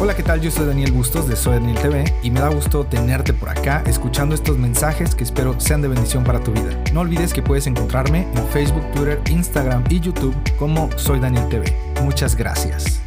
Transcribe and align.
Hola, 0.00 0.14
¿qué 0.14 0.22
tal? 0.22 0.40
Yo 0.40 0.48
soy 0.48 0.64
Daniel 0.64 0.92
Bustos 0.92 1.26
de 1.26 1.34
Soy 1.34 1.54
Daniel 1.54 1.76
TV 1.76 2.04
y 2.22 2.30
me 2.30 2.38
da 2.38 2.50
gusto 2.50 2.86
tenerte 2.86 3.32
por 3.32 3.48
acá 3.48 3.82
escuchando 3.84 4.32
estos 4.32 4.56
mensajes 4.56 5.12
que 5.12 5.24
espero 5.24 5.58
sean 5.58 5.82
de 5.82 5.88
bendición 5.88 6.22
para 6.22 6.38
tu 6.38 6.52
vida. 6.52 6.70
No 6.92 7.00
olvides 7.00 7.34
que 7.34 7.42
puedes 7.42 7.66
encontrarme 7.66 8.20
en 8.32 8.48
Facebook, 8.50 8.88
Twitter, 8.92 9.20
Instagram 9.28 9.82
y 9.90 9.98
YouTube 9.98 10.36
como 10.56 10.88
Soy 10.96 11.18
Daniel 11.18 11.48
TV. 11.48 11.76
Muchas 12.04 12.36
gracias. 12.36 13.02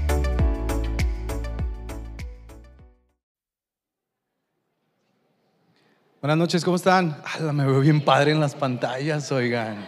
Buenas 6.19 6.37
noches, 6.37 6.65
¿cómo 6.65 6.75
están? 6.75 7.21
Ala, 7.23 7.53
me 7.53 7.65
veo 7.65 7.79
bien 7.79 8.03
padre 8.03 8.33
en 8.33 8.41
las 8.41 8.53
pantallas, 8.53 9.31
oigan. 9.31 9.87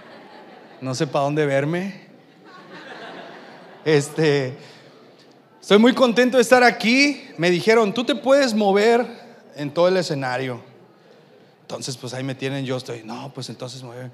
No 0.80 0.96
sé 0.96 1.06
para 1.06 1.26
dónde 1.26 1.46
verme. 1.46 2.08
Este, 3.84 4.58
estoy 5.64 5.78
muy 5.78 5.94
contento 5.94 6.36
de 6.36 6.44
estar 6.44 6.62
aquí. 6.62 7.24
Me 7.38 7.50
dijeron, 7.50 7.94
tú 7.94 8.04
te 8.04 8.16
puedes 8.16 8.54
mover 8.54 9.08
en 9.56 9.72
todo 9.72 9.88
el 9.88 9.96
escenario. 9.96 10.60
Entonces, 11.62 11.96
pues 11.96 12.14
ahí 12.14 12.22
me 12.22 12.36
tienen, 12.36 12.66
yo 12.66 12.76
estoy, 12.76 13.02
no, 13.06 13.32
pues 13.34 13.48
entonces 13.48 13.82
me 13.82 13.88
voy, 13.88 14.12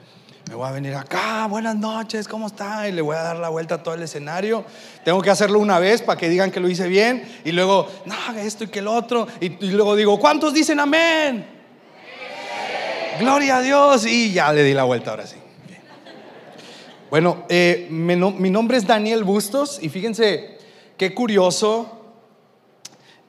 me 0.47 0.53
voy 0.53 0.67
a 0.67 0.71
venir 0.71 0.93
acá, 0.93 1.47
buenas 1.47 1.75
noches, 1.75 2.27
¿cómo 2.27 2.45
está? 2.45 2.87
Y 2.87 2.91
le 2.91 3.01
voy 3.01 3.15
a 3.15 3.23
dar 3.23 3.37
la 3.37 3.49
vuelta 3.49 3.75
a 3.75 3.83
todo 3.83 3.95
el 3.95 4.03
escenario. 4.03 4.63
Tengo 5.03 5.23
que 5.23 5.31
hacerlo 5.31 5.57
una 5.57 5.79
vez 5.79 6.03
para 6.03 6.19
que 6.19 6.29
digan 6.29 6.51
que 6.51 6.59
lo 6.59 6.69
hice 6.69 6.87
bien. 6.87 7.27
Y 7.43 7.51
luego, 7.51 7.89
no, 8.05 8.15
esto 8.37 8.65
y 8.65 8.67
que 8.67 8.79
el 8.79 8.87
otro. 8.87 9.27
Y, 9.41 9.49
luego 9.71 9.95
digo, 9.95 10.19
¿cuántos 10.19 10.53
dicen 10.53 10.79
amén? 10.79 11.47
Gloria 13.19 13.57
a 13.57 13.61
Dios. 13.61 14.05
Y 14.05 14.33
ya 14.33 14.53
le 14.53 14.63
di 14.63 14.75
la 14.75 14.83
vuelta 14.83 15.09
ahora 15.09 15.25
sí. 15.25 15.37
Bueno, 17.09 17.43
eh, 17.49 17.87
mi 17.89 18.51
nombre 18.51 18.77
es 18.77 18.85
Daniel 18.85 19.23
Bustos 19.23 19.79
y 19.81 19.89
fíjense 19.89 20.58
qué 20.99 21.15
curioso. 21.15 21.95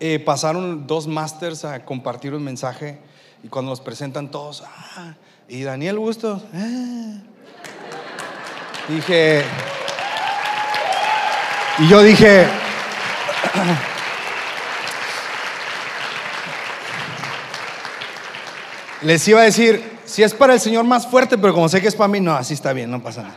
eh, 0.00 0.18
pasaron 0.18 0.86
dos 0.86 1.06
masters 1.06 1.64
a 1.64 1.84
compartir 1.84 2.34
un 2.34 2.42
mensaje 2.42 2.98
y 3.44 3.48
cuando 3.48 3.70
los 3.70 3.80
presentan 3.80 4.30
todos, 4.30 4.64
ah, 4.66 5.14
y 5.48 5.62
Daniel 5.62 5.98
Bustos, 5.98 6.42
ah. 6.52 7.18
dije, 8.88 9.44
y 11.78 11.88
yo 11.88 12.02
dije, 12.02 12.46
Les 19.02 19.26
iba 19.28 19.40
a 19.40 19.44
decir, 19.44 19.98
si 20.04 20.22
es 20.22 20.34
para 20.34 20.52
el 20.52 20.60
Señor 20.60 20.84
más 20.84 21.06
fuerte, 21.06 21.38
pero 21.38 21.54
como 21.54 21.70
sé 21.70 21.80
que 21.80 21.88
es 21.88 21.94
para 21.94 22.08
mí, 22.08 22.20
no, 22.20 22.34
así 22.34 22.52
está 22.52 22.74
bien, 22.74 22.90
no 22.90 23.02
pasa 23.02 23.22
nada. 23.22 23.36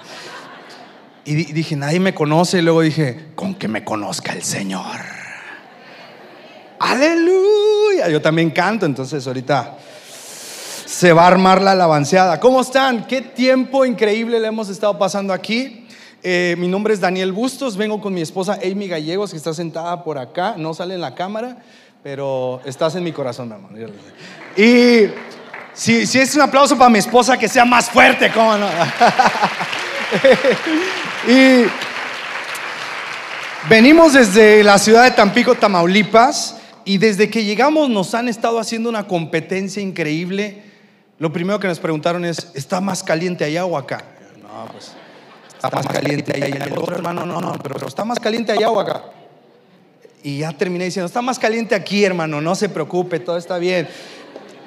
Y 1.25 1.35
di- 1.35 1.53
dije, 1.53 1.75
nadie 1.75 1.99
me 1.99 2.13
conoce. 2.13 2.59
Y 2.59 2.61
luego 2.61 2.81
dije, 2.81 3.27
con 3.35 3.55
que 3.55 3.67
me 3.67 3.83
conozca 3.83 4.33
el 4.33 4.43
Señor. 4.43 4.83
Aleluya. 6.79 8.09
Yo 8.09 8.21
también 8.21 8.51
canto, 8.51 8.85
entonces 8.85 9.25
ahorita 9.25 9.77
se 10.85 11.13
va 11.13 11.23
a 11.23 11.27
armar 11.27 11.61
la 11.61 11.71
alabanceada. 11.71 12.39
¿Cómo 12.39 12.61
están? 12.61 13.07
Qué 13.07 13.21
tiempo 13.21 13.85
increíble 13.85 14.39
le 14.39 14.47
hemos 14.47 14.69
estado 14.69 14.97
pasando 14.99 15.33
aquí. 15.33 15.87
Eh, 16.21 16.55
mi 16.57 16.67
nombre 16.67 16.93
es 16.93 16.99
Daniel 17.01 17.31
Bustos, 17.33 17.75
vengo 17.77 17.99
con 17.99 18.13
mi 18.13 18.21
esposa 18.21 18.57
Amy 18.63 18.87
Gallegos, 18.87 19.31
que 19.31 19.37
está 19.37 19.53
sentada 19.53 20.03
por 20.05 20.17
acá, 20.17 20.55
no 20.57 20.73
sale 20.73 20.93
en 20.95 21.01
la 21.01 21.15
cámara, 21.15 21.57
pero 22.01 22.61
estás 22.63 22.95
en 22.95 23.03
mi 23.03 23.11
corazón, 23.11 23.49
mi 23.49 23.55
amor. 23.55 23.71
Y 24.55 25.07
si, 25.73 26.07
si 26.07 26.19
es 26.19 26.33
un 26.35 26.41
aplauso 26.41 26.77
para 26.77 26.89
mi 26.89 26.99
esposa, 26.99 27.37
que 27.37 27.49
sea 27.49 27.65
más 27.65 27.89
fuerte, 27.89 28.31
¿cómo 28.31 28.57
no? 28.57 28.67
y 31.27 31.65
venimos 33.69 34.13
desde 34.13 34.63
la 34.63 34.77
ciudad 34.77 35.05
de 35.05 35.11
Tampico, 35.11 35.55
Tamaulipas, 35.55 36.57
y 36.85 36.97
desde 36.97 37.29
que 37.29 37.43
llegamos 37.43 37.89
nos 37.89 38.13
han 38.13 38.27
estado 38.27 38.59
haciendo 38.59 38.89
una 38.89 39.07
competencia 39.07 39.81
increíble. 39.81 40.63
Lo 41.19 41.31
primero 41.31 41.59
que 41.59 41.67
nos 41.67 41.79
preguntaron 41.79 42.25
es, 42.25 42.51
¿está 42.55 42.81
más 42.81 43.03
caliente 43.03 43.45
allá 43.45 43.65
o 43.65 43.77
acá? 43.77 44.03
No, 44.41 44.65
pues 44.71 44.93
está 45.55 45.69
más 45.69 45.87
caliente 45.87 46.33
allá. 46.35 46.49
Y 46.49 46.61
el 46.61 46.77
otro 46.77 46.95
hermano, 46.95 47.25
no, 47.25 47.39
no, 47.39 47.53
pero 47.63 47.87
está 47.87 48.03
más 48.03 48.19
caliente 48.19 48.51
allá 48.51 48.69
o 48.69 48.79
acá. 48.79 49.03
Y 50.23 50.39
ya 50.39 50.51
terminé 50.51 50.85
diciendo, 50.85 51.07
está 51.07 51.21
más 51.21 51.39
caliente 51.39 51.75
aquí, 51.75 52.03
hermano, 52.03 52.41
no 52.41 52.55
se 52.55 52.69
preocupe, 52.69 53.19
todo 53.19 53.37
está 53.37 53.57
bien. 53.57 53.87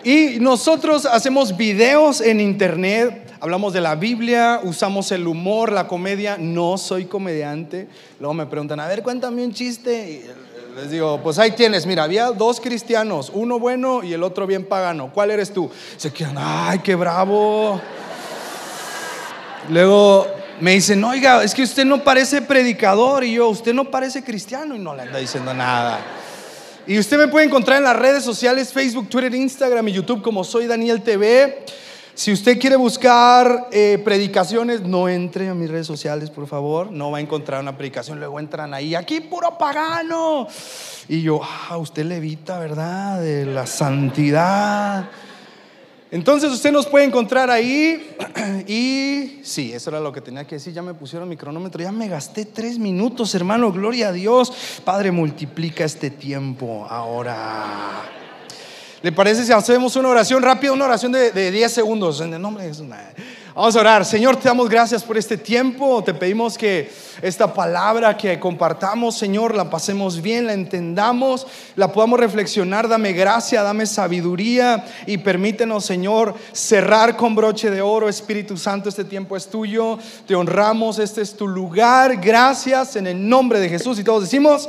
Y 0.07 0.39
nosotros 0.39 1.05
hacemos 1.05 1.57
videos 1.57 2.21
en 2.21 2.41
internet, 2.41 3.37
hablamos 3.41 3.73
de 3.73 3.81
la 3.81 3.97
Biblia, 3.97 4.61
usamos 4.63 5.11
el 5.11 5.27
humor, 5.27 5.73
la 5.73 5.89
comedia. 5.89 6.37
No 6.39 6.79
soy 6.79 7.07
comediante. 7.07 7.89
Luego 8.21 8.33
me 8.33 8.47
preguntan, 8.47 8.79
a 8.79 8.87
ver, 8.87 9.03
cuéntame 9.03 9.45
un 9.45 9.53
chiste. 9.53 10.25
Les 10.77 10.93
digo, 10.93 11.19
pues 11.25 11.41
ahí 11.41 11.51
tienes, 11.57 11.87
mira, 11.87 12.05
había 12.05 12.31
dos 12.31 12.61
cristianos, 12.61 13.33
uno 13.35 13.59
bueno 13.59 14.05
y 14.05 14.13
el 14.13 14.23
otro 14.23 14.47
bien 14.47 14.65
pagano. 14.65 15.11
¿Cuál 15.13 15.33
eres 15.33 15.53
tú? 15.53 15.69
Se 15.97 16.13
quedan, 16.13 16.37
ay, 16.39 16.79
qué 16.79 16.95
bravo. 16.95 17.81
Luego 19.69 20.29
me 20.61 20.71
dicen, 20.71 21.03
oiga, 21.03 21.43
es 21.43 21.53
que 21.53 21.65
usted 21.65 21.85
no 21.85 22.05
parece 22.05 22.43
predicador. 22.43 23.25
Y 23.25 23.33
yo, 23.33 23.49
usted 23.49 23.75
no 23.75 23.91
parece 23.91 24.23
cristiano. 24.23 24.77
Y 24.77 24.79
no 24.79 24.95
le 24.95 25.03
anda 25.03 25.19
diciendo 25.19 25.53
nada. 25.53 25.99
Y 26.89 27.01
usted 27.01 27.19
me 27.19 27.27
puede 27.27 27.47
encontrar 27.47 27.79
en 27.79 27.85
las 27.85 27.97
redes 27.97 28.23
sociales, 28.23 28.73
Facebook, 28.73 29.09
Twitter, 29.09 29.35
Instagram 29.35 29.89
y 29.89 29.93
YouTube 29.93 30.23
como 30.23 30.45
Soy 30.45 30.67
Daniel 30.67 31.03
TV. 31.03 31.65
Si 32.15 32.33
usted 32.33 32.61
quiere 32.61 32.77
buscar 32.77 33.67
eh, 33.73 34.01
predicaciones, 34.05 34.83
no 34.83 35.09
entre 35.09 35.49
a 35.49 35.55
mis 35.55 35.69
redes 35.69 35.89
sociales, 35.89 36.31
por 36.31 36.47
favor. 36.47 36.93
No 36.93 37.11
va 37.11 37.19
a 37.19 37.21
encontrar 37.21 37.61
una 37.61 37.77
predicación. 37.77 38.21
Luego 38.21 38.39
entran 38.39 38.73
ahí, 38.73 38.95
aquí 38.95 39.21
puro 39.21 39.59
pagano. 39.59 40.47
Y 41.09 41.23
yo, 41.23 41.41
ah, 41.43 41.77
usted 41.77 42.05
levita, 42.05 42.61
¿verdad? 42.61 43.21
De 43.21 43.45
la 43.47 43.67
santidad. 43.67 45.11
Entonces 46.17 46.51
usted 46.51 46.73
nos 46.73 46.87
puede 46.87 47.05
encontrar 47.05 47.51
ahí 47.51 48.17
y 48.67 49.41
sí, 49.43 49.71
eso 49.75 49.91
era 49.91 50.01
lo 50.01 50.13
que 50.13 50.23
tenía 50.23 50.47
que 50.47 50.55
decir. 50.55 50.73
Ya 50.73 50.81
me 50.81 50.95
pusieron 50.95 51.29
mi 51.29 51.37
cronómetro, 51.37 51.83
ya 51.83 51.93
me 51.93 52.09
gasté 52.09 52.47
tres 52.47 52.79
minutos, 52.79 53.35
hermano. 53.35 53.71
Gloria 53.71 54.09
a 54.09 54.13
Dios. 54.13 54.51
Padre, 54.83 55.11
multiplica 55.11 55.85
este 55.85 56.09
tiempo 56.09 56.87
ahora. 56.89 58.26
¿Le 59.07 59.13
parece 59.13 59.45
si 59.45 59.53
hacemos 59.53 59.95
una 59.95 60.09
oración 60.09 60.43
rápida, 60.43 60.73
una 60.73 60.87
oración 60.87 61.13
de, 61.13 61.31
de 61.31 61.53
10 61.53 61.73
segundos? 61.73 62.21
En 62.21 62.35
el 62.35 62.43
nombre 62.43 62.65
de 62.65 62.71
Jesús. 62.71 62.89
Vamos 63.55 63.77
a 63.77 63.81
orar. 63.81 64.05
Señor, 64.05 64.35
te 64.35 64.49
damos 64.49 64.69
gracias 64.69 65.05
por 65.05 65.17
este 65.17 65.37
tiempo. 65.37 66.03
Te 66.03 66.13
pedimos 66.13 66.59
que 66.59 66.91
esta 67.23 67.55
palabra 67.55 68.17
que 68.17 68.41
compartamos, 68.41 69.17
Señor, 69.17 69.55
la 69.55 69.71
pasemos 69.71 70.21
bien, 70.21 70.49
la 70.49 70.55
entendamos, 70.55 71.47
la 71.77 71.93
podamos 71.93 72.19
reflexionar. 72.19 72.89
Dame 72.89 73.13
gracia, 73.13 73.63
dame 73.63 73.87
sabiduría 73.87 74.85
y 75.07 75.19
permítenos, 75.19 75.85
Señor, 75.85 76.35
cerrar 76.51 77.17
con 77.17 77.37
broche 77.37 77.71
de 77.71 77.83
oro. 77.83 78.09
Espíritu 78.09 78.57
Santo, 78.57 78.89
este 78.89 79.05
tiempo 79.05 79.37
es 79.37 79.47
tuyo. 79.47 80.01
Te 80.27 80.35
honramos, 80.35 80.99
este 80.99 81.23
es 81.23 81.37
tu 81.37 81.47
lugar. 81.47 82.17
Gracias 82.17 82.97
en 82.97 83.07
el 83.07 83.29
nombre 83.29 83.61
de 83.61 83.69
Jesús. 83.69 84.01
Y 84.01 84.03
todos 84.03 84.23
decimos... 84.23 84.69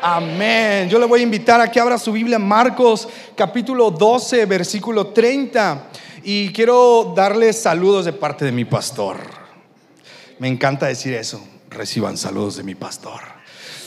Amén. 0.00 0.88
Yo 0.88 1.00
le 1.00 1.06
voy 1.06 1.20
a 1.20 1.22
invitar 1.24 1.60
a 1.60 1.68
que 1.70 1.80
abra 1.80 1.98
su 1.98 2.12
Biblia, 2.12 2.38
Marcos 2.38 3.08
capítulo 3.34 3.90
12, 3.90 4.46
versículo 4.46 5.08
30. 5.08 5.88
Y 6.22 6.52
quiero 6.52 7.14
darles 7.16 7.60
saludos 7.60 8.04
de 8.04 8.12
parte 8.12 8.44
de 8.44 8.52
mi 8.52 8.64
pastor. 8.64 9.16
Me 10.38 10.46
encanta 10.46 10.86
decir 10.86 11.14
eso. 11.14 11.44
Reciban 11.68 12.16
saludos 12.16 12.56
de 12.56 12.62
mi 12.62 12.76
pastor. 12.76 13.20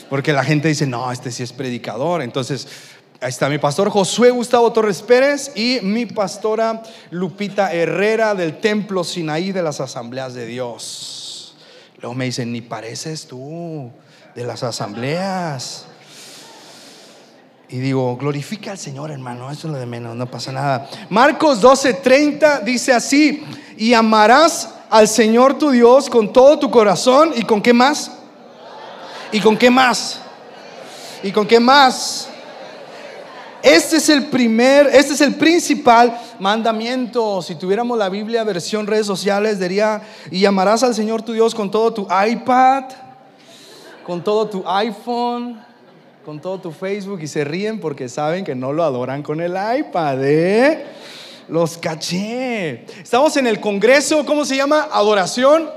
Porque 0.09 0.33
la 0.33 0.43
gente 0.43 0.67
dice, 0.67 0.85
no, 0.85 1.09
este 1.13 1.31
sí 1.31 1.43
es 1.43 1.53
predicador. 1.53 2.21
Entonces, 2.21 2.67
ahí 3.21 3.29
está 3.29 3.47
mi 3.47 3.57
pastor 3.57 3.89
Josué 3.89 4.31
Gustavo 4.31 4.73
Torres 4.73 5.01
Pérez 5.01 5.53
y 5.55 5.79
mi 5.81 6.07
pastora 6.07 6.83
Lupita 7.09 7.71
Herrera 7.71 8.35
del 8.35 8.59
Templo 8.59 9.05
Sinaí 9.05 9.53
de 9.53 9.63
las 9.63 9.79
Asambleas 9.79 10.33
de 10.33 10.45
Dios. 10.45 11.55
Luego 12.01 12.15
me 12.15 12.25
dicen, 12.25 12.51
ni 12.51 12.59
pareces 12.59 13.27
tú 13.27 13.89
de 14.35 14.43
las 14.43 14.63
asambleas. 14.63 15.85
Y 17.71 17.79
digo, 17.79 18.17
glorifica 18.17 18.71
al 18.71 18.77
Señor, 18.77 19.11
hermano, 19.11 19.49
eso 19.49 19.67
es 19.67 19.73
lo 19.73 19.79
de 19.79 19.85
menos, 19.85 20.13
no 20.13 20.29
pasa 20.29 20.51
nada. 20.51 20.89
Marcos 21.09 21.61
12:30 21.61 22.63
dice 22.63 22.91
así, 22.91 23.45
y 23.77 23.93
amarás 23.93 24.75
al 24.89 25.07
Señor 25.07 25.57
tu 25.57 25.71
Dios 25.71 26.09
con 26.09 26.33
todo 26.33 26.59
tu 26.59 26.69
corazón 26.69 27.31
y 27.33 27.43
con 27.43 27.61
qué 27.61 27.71
más? 27.71 28.11
¿Y 29.31 29.39
con 29.39 29.57
qué 29.57 29.71
más? 29.71 30.19
¿Y 31.23 31.31
con 31.31 31.47
qué 31.47 31.61
más? 31.61 32.27
Este 33.63 33.97
es 33.97 34.09
el 34.09 34.25
primer, 34.25 34.87
este 34.87 35.13
es 35.13 35.21
el 35.21 35.35
principal 35.35 36.19
mandamiento. 36.39 37.41
Si 37.41 37.55
tuviéramos 37.55 37.97
la 37.97 38.09
Biblia 38.09 38.43
versión 38.43 38.85
redes 38.85 39.05
sociales, 39.05 39.59
diría, 39.59 40.01
y 40.29 40.43
amarás 40.43 40.83
al 40.83 40.93
Señor 40.93 41.21
tu 41.21 41.31
Dios 41.31 41.55
con 41.55 41.71
todo 41.71 41.93
tu 41.93 42.01
iPad, 42.01 42.83
con 44.05 44.21
todo 44.21 44.49
tu 44.49 44.63
iPhone, 44.67 45.70
con 46.25 46.39
todo 46.39 46.59
tu 46.59 46.71
Facebook 46.71 47.19
y 47.21 47.27
se 47.27 47.43
ríen 47.43 47.79
porque 47.79 48.07
saben 48.07 48.45
que 48.45 48.53
no 48.53 48.73
lo 48.73 48.83
adoran 48.83 49.23
con 49.23 49.41
el 49.41 49.53
iPad, 49.53 50.23
¿eh? 50.23 50.85
Los 51.47 51.79
caché. 51.79 52.85
Estamos 53.01 53.35
en 53.37 53.47
el 53.47 53.59
Congreso, 53.59 54.23
¿cómo 54.25 54.45
se 54.45 54.55
llama? 54.55 54.87
Adoración 54.91 55.67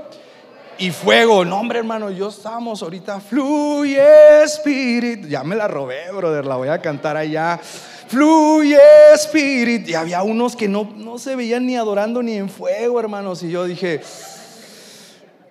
y 0.77 0.91
fuego. 0.91 1.43
No, 1.43 1.59
hombre, 1.59 1.79
hermano, 1.79 2.11
yo 2.11 2.29
estamos 2.29 2.83
ahorita. 2.83 3.19
Fluye 3.19 4.43
espíritu. 4.43 5.27
Ya 5.27 5.43
me 5.43 5.55
la 5.55 5.67
robé, 5.67 6.11
brother. 6.11 6.45
La 6.45 6.57
voy 6.57 6.67
a 6.67 6.79
cantar 6.79 7.17
allá. 7.17 7.59
Fluye 8.07 8.77
espíritu. 9.13 9.89
Y 9.89 9.95
había 9.95 10.21
unos 10.21 10.55
que 10.55 10.67
no, 10.67 10.93
no 10.95 11.17
se 11.17 11.35
veían 11.35 11.65
ni 11.65 11.75
adorando 11.75 12.21
ni 12.21 12.33
en 12.33 12.49
fuego, 12.49 12.99
hermanos. 12.99 13.41
Y 13.41 13.49
yo 13.49 13.65
dije, 13.65 14.01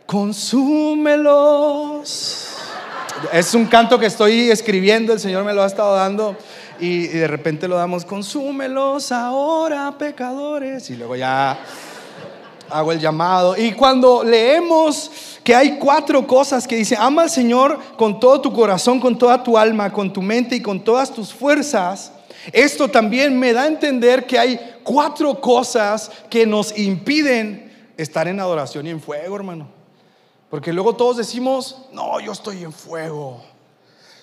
consúmelos. 0.06 1.25
Es 3.33 3.55
un 3.55 3.67
canto 3.67 3.99
que 3.99 4.07
estoy 4.07 4.51
escribiendo, 4.51 5.13
el 5.13 5.21
Señor 5.21 5.45
me 5.45 5.55
lo 5.55 5.63
ha 5.63 5.67
estado 5.67 5.95
dando. 5.95 6.37
Y, 6.81 7.07
de 7.07 7.29
repente 7.29 7.69
lo 7.69 7.77
damos, 7.77 8.05
consúmelos 8.05 9.13
ahora, 9.13 9.97
pecadores. 9.97 10.91
Y 10.91 10.97
luego 10.97 11.17
ya 11.17 11.59
hago 12.71 12.93
el 12.93 12.99
llamado. 12.99 13.57
Y 13.57 13.73
cuando 13.73 14.25
leemos 14.25 15.11
que 15.45 15.55
hay 15.55 15.79
cuatro 15.79 16.27
cosas 16.27 16.67
que 16.67 16.77
dice, 16.77 16.97
ama 16.99 17.23
al 17.23 17.31
Señor 17.31 17.79
con 17.97 18.19
todo 18.19 18.41
tu 18.41 18.53
corazón, 18.53 18.99
con 18.99 19.17
toda 19.17 19.43
tu 19.43 19.57
alma, 19.57 19.93
con 19.93 20.13
tu 20.13 20.21
mente 20.21 20.57
y 20.57 20.61
con 20.61 20.83
todas 20.83 21.13
tus 21.13 21.33
fuerzas, 21.33 22.13
esto 22.53 22.89
también 22.89 23.39
me 23.39 23.53
da 23.53 23.63
a 23.63 23.67
entender 23.67 24.27
que 24.27 24.39
hay 24.39 24.61
cuatro 24.83 25.41
cosas 25.41 26.11
que 26.29 26.47
nos 26.47 26.77
impiden 26.77 27.73
estar 27.97 28.27
en 28.29 28.41
adoración 28.41 28.87
y 28.87 28.91
en 28.91 29.01
fuego, 29.01 29.37
hermano. 29.37 29.74
Porque 30.55 30.73
luego 30.73 30.95
todos 30.95 31.17
decimos, 31.17 31.79
no, 31.91 32.21
yo 32.21 32.31
estoy 32.31 32.62
en 32.62 32.73
fuego. 32.73 33.43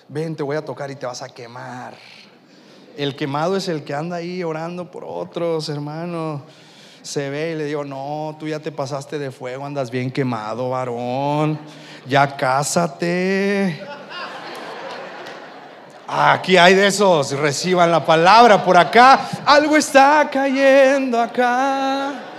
Ven, 0.08 0.34
te 0.34 0.42
voy 0.42 0.56
a 0.56 0.64
tocar 0.64 0.90
y 0.90 0.96
te 0.96 1.04
vas 1.04 1.20
a 1.20 1.28
quemar. 1.28 1.92
El 2.96 3.14
quemado 3.16 3.54
es 3.54 3.68
el 3.68 3.84
que 3.84 3.92
anda 3.92 4.16
ahí 4.16 4.42
orando 4.42 4.90
por 4.90 5.04
otros, 5.04 5.68
hermano 5.68 6.40
se 7.02 7.28
ve 7.28 7.50
y 7.50 7.54
le 7.56 7.64
digo, 7.66 7.84
no, 7.84 8.34
tú 8.40 8.48
ya 8.48 8.60
te 8.60 8.72
pasaste 8.72 9.18
de 9.18 9.30
fuego, 9.30 9.66
andas 9.66 9.90
bien 9.90 10.10
quemado, 10.10 10.70
varón, 10.70 11.58
ya 12.06 12.34
cásate. 12.34 13.78
Aquí 16.08 16.56
hay 16.56 16.74
de 16.74 16.86
esos, 16.86 17.32
reciban 17.32 17.90
la 17.90 18.06
palabra 18.06 18.64
por 18.64 18.78
acá, 18.78 19.28
algo 19.44 19.76
está 19.76 20.30
cayendo 20.32 21.20
acá. 21.20 22.31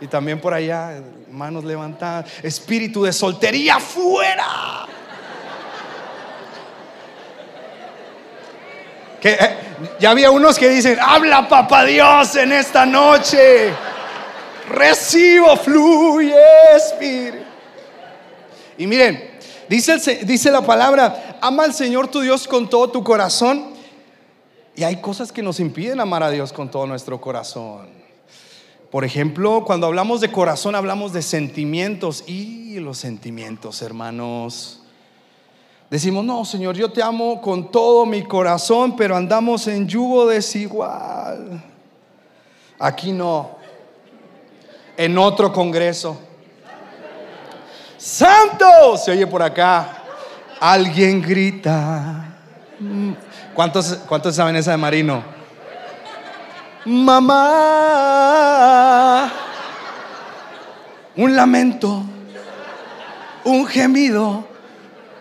Y 0.00 0.06
también 0.06 0.40
por 0.40 0.52
allá, 0.52 1.00
manos 1.30 1.64
levantadas, 1.64 2.26
espíritu 2.42 3.04
de 3.04 3.12
soltería 3.12 3.78
fuera. 3.78 4.86
Que, 9.20 9.32
eh, 9.32 9.56
ya 9.98 10.10
había 10.10 10.30
unos 10.30 10.58
que 10.58 10.68
dicen, 10.68 10.98
habla 11.00 11.48
papá 11.48 11.84
Dios 11.84 12.36
en 12.36 12.52
esta 12.52 12.84
noche. 12.84 13.72
Recibo, 14.68 15.56
fluye, 15.56 16.34
espíritu. 16.76 17.44
Y 18.76 18.86
miren, 18.86 19.38
dice, 19.68 19.96
dice 20.24 20.50
la 20.50 20.62
palabra, 20.62 21.38
ama 21.40 21.64
al 21.64 21.72
Señor 21.72 22.08
tu 22.08 22.20
Dios 22.20 22.46
con 22.46 22.68
todo 22.68 22.90
tu 22.90 23.04
corazón. 23.04 23.72
Y 24.76 24.82
hay 24.82 25.00
cosas 25.00 25.30
que 25.30 25.42
nos 25.42 25.60
impiden 25.60 26.00
amar 26.00 26.22
a 26.22 26.30
Dios 26.30 26.52
con 26.52 26.70
todo 26.70 26.86
nuestro 26.86 27.20
corazón. 27.20 28.03
Por 28.94 29.04
ejemplo, 29.04 29.64
cuando 29.66 29.88
hablamos 29.88 30.20
de 30.20 30.30
corazón, 30.30 30.76
hablamos 30.76 31.12
de 31.12 31.20
sentimientos. 31.20 32.22
Y 32.28 32.78
los 32.78 32.96
sentimientos, 32.96 33.82
hermanos. 33.82 34.82
Decimos, 35.90 36.24
no, 36.24 36.44
Señor, 36.44 36.76
yo 36.76 36.92
te 36.92 37.02
amo 37.02 37.40
con 37.40 37.72
todo 37.72 38.06
mi 38.06 38.22
corazón, 38.22 38.94
pero 38.94 39.16
andamos 39.16 39.66
en 39.66 39.88
yugo 39.88 40.28
desigual. 40.28 41.60
Aquí 42.78 43.10
no. 43.10 43.56
En 44.96 45.18
otro 45.18 45.52
congreso. 45.52 46.16
Santo, 47.98 48.96
se 48.96 49.10
oye 49.10 49.26
por 49.26 49.42
acá. 49.42 50.04
Alguien 50.60 51.20
grita. 51.20 52.36
¿Cuántos, 53.54 53.86
cuántos 54.06 54.36
saben 54.36 54.54
esa 54.54 54.70
de 54.70 54.76
Marino? 54.76 55.33
Mamá. 56.86 57.32
Un 61.16 61.36
lamento. 61.36 62.02
Un 63.44 63.66
gemido 63.66 64.54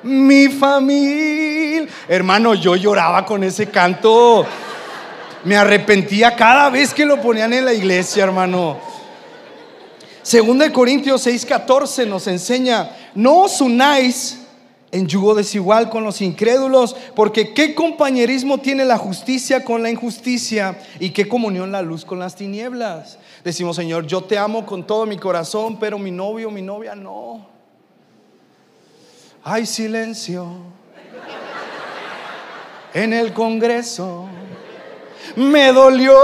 mi 0.04 0.50
familia. 0.50 1.88
Hermano, 2.08 2.54
yo 2.54 2.76
lloraba 2.76 3.26
con 3.26 3.44
ese 3.44 3.70
canto. 3.70 4.46
Me 5.46 5.58
arrepentía 5.58 6.36
cada 6.36 6.70
vez 6.70 6.94
que 6.94 7.06
lo 7.06 7.22
ponían 7.22 7.54
en 7.54 7.66
la 7.66 7.74
iglesia, 7.74 8.24
hermano. 8.24 8.78
Segunda 10.22 10.66
de 10.66 10.72
Corintios 10.72 11.26
6:14 11.26 12.08
nos 12.08 12.28
enseña, 12.28 12.92
no 13.14 13.40
os 13.40 13.60
unáis 13.60 14.43
en 14.94 15.08
yugo 15.08 15.36
desigual 15.36 15.90
con 15.90 16.06
los 16.06 16.22
incrédulos, 16.22 16.96
porque 17.16 17.54
qué 17.54 17.76
compañerismo 17.76 18.60
tiene 18.60 18.86
la 18.86 18.98
justicia 18.98 19.66
con 19.66 19.84
la 19.84 19.90
injusticia 19.90 20.80
y 21.02 21.10
qué 21.10 21.28
comunión 21.28 21.74
la 21.74 21.82
luz 21.82 22.06
con 22.06 22.20
las 22.20 22.38
tinieblas. 22.38 23.18
Decimos, 23.44 23.76
Señor, 23.76 24.08
yo 24.08 24.24
te 24.24 24.38
amo 24.38 24.66
con 24.66 24.88
todo 24.88 25.06
mi 25.06 25.18
corazón, 25.18 25.78
pero 25.78 26.00
mi 26.00 26.12
novio, 26.12 26.50
mi 26.50 26.62
novia 26.62 26.96
no 26.96 27.54
hay 29.44 29.66
silencio 29.66 30.48
en 32.94 33.12
el 33.14 33.34
Congreso. 33.34 34.28
Me 35.36 35.74
dolió. 35.74 36.16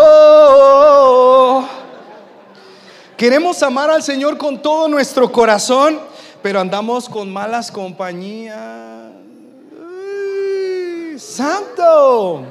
Queremos 3.18 3.62
amar 3.64 3.90
al 3.90 4.04
Señor 4.04 4.38
con 4.38 4.62
todo 4.62 4.88
nuestro 4.88 5.30
corazón, 5.32 6.00
pero 6.42 6.60
andamos 6.60 7.10
con 7.10 7.32
malas 7.32 7.72
compañías. 7.72 8.58
santo. 11.18 12.46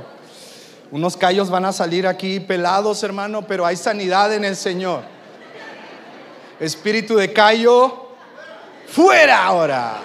Unos 0.90 1.16
callos 1.16 1.50
van 1.50 1.64
a 1.64 1.72
salir 1.72 2.06
aquí 2.06 2.40
pelados, 2.40 3.02
hermano, 3.02 3.46
pero 3.46 3.66
hay 3.66 3.76
sanidad 3.76 4.32
en 4.34 4.44
el 4.44 4.56
Señor. 4.56 5.02
Espíritu 6.60 7.16
de 7.16 7.32
callo, 7.32 8.08
fuera 8.86 9.44
ahora. 9.44 10.00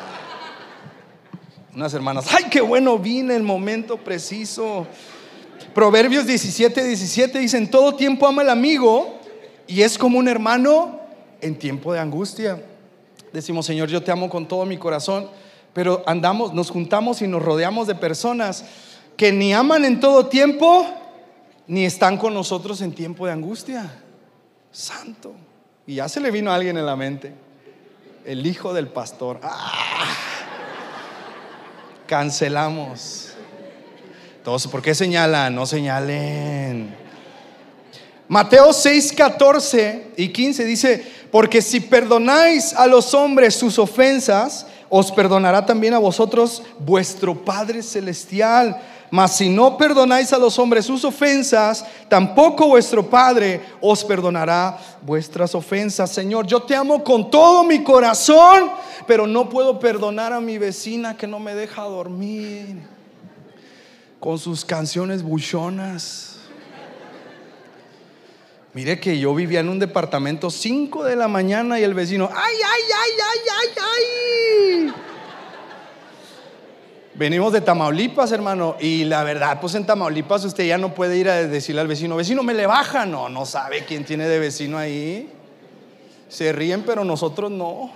Unas 1.74 1.94
hermanas, 1.94 2.28
ay, 2.32 2.46
qué 2.52 2.62
bueno, 2.62 3.00
vine 3.00 3.36
el 3.36 3.44
momento 3.44 3.98
preciso. 3.98 4.86
Proverbios 5.74 6.28
17, 6.28 6.84
17 6.84 7.40
dicen, 7.40 7.72
todo 7.72 7.96
tiempo 7.96 8.28
ama 8.28 8.44
el 8.44 8.50
amigo 8.50 9.20
y 9.66 9.82
es 9.82 9.98
como 9.98 10.20
un 10.20 10.28
hermano 10.28 11.00
en 11.42 11.58
tiempo 11.58 11.94
de 11.94 12.00
angustia. 12.00 12.62
Decimos, 13.34 13.66
Señor, 13.66 13.90
yo 13.90 14.02
te 14.04 14.12
amo 14.12 14.30
con 14.30 14.48
todo 14.48 14.66
mi 14.66 14.78
corazón, 14.78 15.28
pero 15.74 16.04
andamos, 16.06 16.54
nos 16.54 16.70
juntamos 16.70 17.22
y 17.22 17.28
nos 17.28 17.42
rodeamos 17.42 17.88
de 17.88 17.96
personas 17.96 18.64
que 19.18 19.32
ni 19.32 19.54
aman 19.54 19.84
en 19.86 20.00
todo 20.00 20.28
tiempo, 20.28 20.88
ni 21.68 21.86
están 21.86 22.18
con 22.18 22.34
nosotros 22.34 22.82
en 22.82 22.94
tiempo 22.94 23.26
de 23.26 23.34
angustia. 23.34 23.92
Santo. 24.72 25.34
Y 25.86 25.96
ya 25.96 26.08
se 26.08 26.20
le 26.20 26.32
vino 26.32 26.52
a 26.52 26.56
alguien 26.56 26.78
en 26.78 26.86
la 26.86 26.96
mente, 26.96 27.34
el 28.26 28.46
hijo 28.46 28.74
del 28.74 28.88
pastor. 28.88 29.40
¡Ah! 29.44 30.04
cancelamos. 32.14 33.34
Todos, 34.44 34.68
¿por 34.68 34.82
qué 34.82 34.94
señalan? 34.94 35.56
No 35.56 35.66
señalen. 35.66 36.96
Mateo 38.28 38.72
6, 38.72 39.14
14 39.14 40.12
y 40.18 40.30
15 40.30 40.66
dice, 40.66 41.12
porque 41.34 41.64
si 41.64 41.80
perdonáis 41.80 42.76
a 42.76 42.86
los 42.86 43.12
hombres 43.16 43.56
sus 43.56 43.80
ofensas, 43.80 44.68
os 44.88 45.12
perdonará 45.12 45.66
también 45.66 45.96
a 45.96 45.98
vosotros 45.98 46.62
vuestro 46.78 47.34
Padre 47.34 47.82
Celestial. 47.82 48.80
Mas 49.10 49.38
si 49.38 49.50
no 49.50 49.76
perdonáis 49.76 50.32
a 50.32 50.38
los 50.38 50.60
hombres 50.60 50.86
sus 50.86 51.04
ofensas, 51.04 51.84
tampoco 52.08 52.68
vuestro 52.68 53.10
Padre 53.10 53.62
os 53.82 54.04
perdonará 54.04 54.78
vuestras 55.02 55.56
ofensas. 55.56 56.12
Señor, 56.12 56.46
yo 56.46 56.62
te 56.62 56.76
amo 56.76 57.04
con 57.04 57.32
todo 57.32 57.64
mi 57.64 57.84
corazón, 57.84 58.70
pero 59.08 59.26
no 59.26 59.50
puedo 59.50 59.80
perdonar 59.80 60.34
a 60.34 60.40
mi 60.40 60.60
vecina 60.60 61.18
que 61.18 61.26
no 61.26 61.40
me 61.40 61.56
deja 61.56 61.82
dormir 61.82 62.78
con 64.20 64.38
sus 64.38 64.64
canciones 64.64 65.24
buchonas. 65.24 66.33
Mire 68.74 69.00
que 69.00 69.20
yo 69.20 69.36
vivía 69.36 69.60
en 69.60 69.70
un 69.70 69.78
departamento 69.78 70.50
5 70.50 71.04
de 71.04 71.16
la 71.16 71.28
mañana 71.28 71.80
y 71.80 71.84
el 71.84 71.94
vecino, 71.94 72.28
ay, 72.34 72.56
ay, 72.56 72.82
ay, 72.96 73.12
ay, 73.30 73.40
ay, 73.60 73.70
ay. 74.88 74.94
Venimos 77.14 77.54
de 77.54 77.62
Tamaulipas, 77.62 78.32
hermano, 78.32 78.76
y 78.80 79.04
la 79.04 79.24
verdad, 79.24 79.60
pues 79.62 79.76
en 79.76 79.86
Tamaulipas 79.86 80.44
usted 80.46 80.66
ya 80.66 80.80
no 80.80 80.96
puede 80.96 81.18
ir 81.18 81.30
a 81.30 81.46
decirle 81.46 81.82
al 81.82 81.88
vecino, 81.88 82.16
vecino, 82.16 82.42
me 82.42 82.56
le 82.56 82.66
baja. 82.66 83.06
No, 83.06 83.30
no 83.30 83.46
sabe 83.46 83.86
quién 83.86 84.04
tiene 84.04 84.28
de 84.28 84.40
vecino 84.40 84.80
ahí. 84.80 85.32
Se 86.28 86.52
ríen, 86.52 86.82
pero 86.82 87.04
nosotros 87.04 87.52
no. 87.52 87.92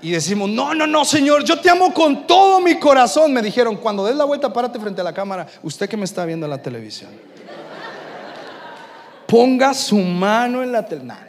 Y 0.00 0.12
decimos, 0.12 0.48
no, 0.48 0.72
no, 0.72 0.86
no, 0.86 1.04
Señor, 1.04 1.42
yo 1.42 1.58
te 1.60 1.68
amo 1.68 1.92
con 1.92 2.28
todo 2.28 2.60
mi 2.60 2.78
corazón. 2.78 3.32
Me 3.32 3.42
dijeron, 3.42 3.76
cuando 3.78 4.06
des 4.06 4.14
la 4.14 4.24
vuelta, 4.24 4.52
párate 4.52 4.78
frente 4.78 5.00
a 5.00 5.04
la 5.04 5.12
cámara. 5.12 5.48
Usted 5.64 5.88
que 5.88 5.96
me 5.96 6.04
está 6.04 6.24
viendo 6.24 6.46
en 6.46 6.50
la 6.50 6.62
televisión. 6.62 7.10
Ponga 9.26 9.74
su 9.74 9.98
mano 9.98 10.62
en 10.62 10.72
la 10.72 10.86
televisión. 10.86 11.26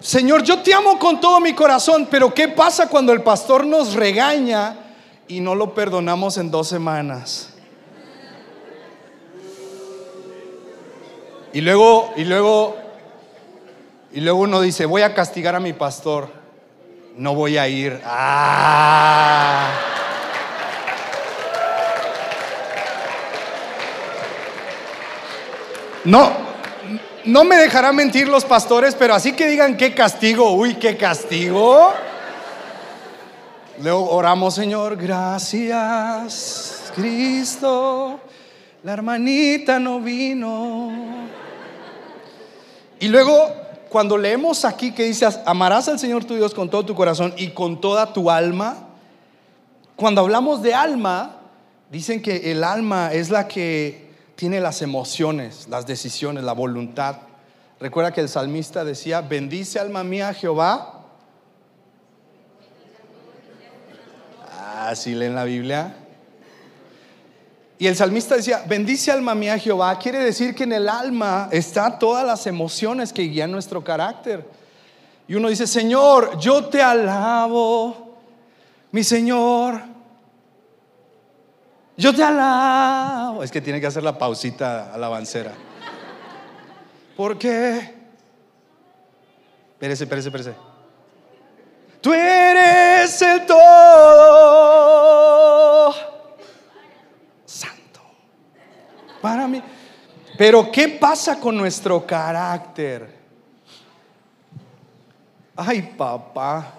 Señor, 0.00 0.42
yo 0.42 0.60
te 0.60 0.74
amo 0.74 0.98
con 0.98 1.18
todo 1.18 1.40
mi 1.40 1.54
corazón, 1.54 2.06
pero 2.10 2.34
¿qué 2.34 2.48
pasa 2.48 2.90
cuando 2.90 3.12
el 3.12 3.22
pastor 3.22 3.64
nos 3.64 3.94
regaña 3.94 4.76
y 5.26 5.40
no 5.40 5.54
lo 5.54 5.74
perdonamos 5.74 6.36
en 6.36 6.50
dos 6.50 6.68
semanas? 6.68 7.54
Y 11.54 11.62
luego, 11.62 12.12
y 12.16 12.24
luego, 12.24 12.76
y 14.12 14.20
luego 14.20 14.40
uno 14.40 14.60
dice, 14.60 14.84
voy 14.84 15.00
a 15.00 15.14
castigar 15.14 15.54
a 15.54 15.60
mi 15.60 15.72
pastor, 15.72 16.28
no 17.16 17.34
voy 17.34 17.56
a 17.56 17.66
ir. 17.66 17.98
Ah. 18.04 19.70
No, 26.04 26.30
no 27.24 27.44
me 27.44 27.56
dejará 27.56 27.92
mentir 27.92 28.28
los 28.28 28.44
pastores, 28.44 28.94
pero 28.94 29.14
así 29.14 29.32
que 29.32 29.46
digan 29.46 29.76
qué 29.76 29.94
castigo, 29.94 30.52
uy, 30.52 30.74
qué 30.74 30.96
castigo. 30.98 31.92
Luego 33.82 34.10
oramos, 34.10 34.54
Señor, 34.54 34.96
gracias, 34.96 36.92
Cristo. 36.94 38.20
La 38.82 38.92
hermanita 38.92 39.80
no 39.80 40.00
vino. 40.00 40.92
Y 43.00 43.08
luego, 43.08 43.50
cuando 43.88 44.18
leemos 44.18 44.66
aquí 44.66 44.92
que 44.92 45.04
dice, 45.04 45.26
amarás 45.46 45.88
al 45.88 45.98
Señor 45.98 46.24
tu 46.24 46.34
Dios 46.34 46.52
con 46.52 46.68
todo 46.68 46.84
tu 46.84 46.94
corazón 46.94 47.32
y 47.38 47.48
con 47.48 47.80
toda 47.80 48.12
tu 48.12 48.30
alma, 48.30 48.88
cuando 49.96 50.20
hablamos 50.20 50.60
de 50.62 50.74
alma, 50.74 51.36
dicen 51.90 52.20
que 52.20 52.52
el 52.52 52.62
alma 52.62 53.12
es 53.12 53.30
la 53.30 53.48
que 53.48 54.03
tiene 54.36 54.60
las 54.60 54.82
emociones, 54.82 55.68
las 55.68 55.86
decisiones, 55.86 56.44
la 56.44 56.52
voluntad. 56.52 57.16
Recuerda 57.80 58.12
que 58.12 58.20
el 58.20 58.28
salmista 58.28 58.84
decía, 58.84 59.20
bendice 59.20 59.78
alma 59.78 60.02
mía 60.04 60.32
Jehová. 60.34 61.04
Así 64.76 65.14
leen 65.14 65.34
la 65.34 65.44
Biblia. 65.44 65.96
Y 67.78 67.86
el 67.86 67.96
salmista 67.96 68.36
decía, 68.36 68.64
bendice 68.66 69.10
alma 69.10 69.34
mía 69.34 69.58
Jehová. 69.58 69.98
Quiere 69.98 70.18
decir 70.18 70.54
que 70.54 70.64
en 70.64 70.72
el 70.72 70.88
alma 70.88 71.48
están 71.50 71.98
todas 71.98 72.24
las 72.26 72.46
emociones 72.46 73.12
que 73.12 73.22
guían 73.22 73.50
nuestro 73.50 73.82
carácter. 73.82 74.48
Y 75.26 75.34
uno 75.34 75.48
dice, 75.48 75.66
Señor, 75.66 76.38
yo 76.38 76.66
te 76.66 76.82
alabo, 76.82 78.18
mi 78.92 79.02
Señor, 79.02 79.93
yo 81.96 82.14
te 82.14 82.22
alabo. 82.22 83.42
Es 83.42 83.50
que 83.50 83.60
tiene 83.60 83.80
que 83.80 83.86
hacer 83.86 84.02
la 84.02 84.16
pausita 84.18 84.92
a 84.92 84.98
la 84.98 85.06
avancera. 85.06 85.52
¿Por 87.16 87.38
qué? 87.38 87.94
Espérese, 89.74 90.04
espérese, 90.04 90.28
espérese. 90.28 90.54
Tú 92.00 92.12
eres 92.12 93.22
el 93.22 93.46
todo 93.46 93.64
santo. 97.44 98.00
Para 99.22 99.46
mí. 99.46 99.62
Pero 100.36 100.70
¿qué 100.70 100.88
pasa 100.88 101.38
con 101.38 101.56
nuestro 101.56 102.04
carácter? 102.06 103.14
Ay, 105.56 105.94
papá, 105.96 106.72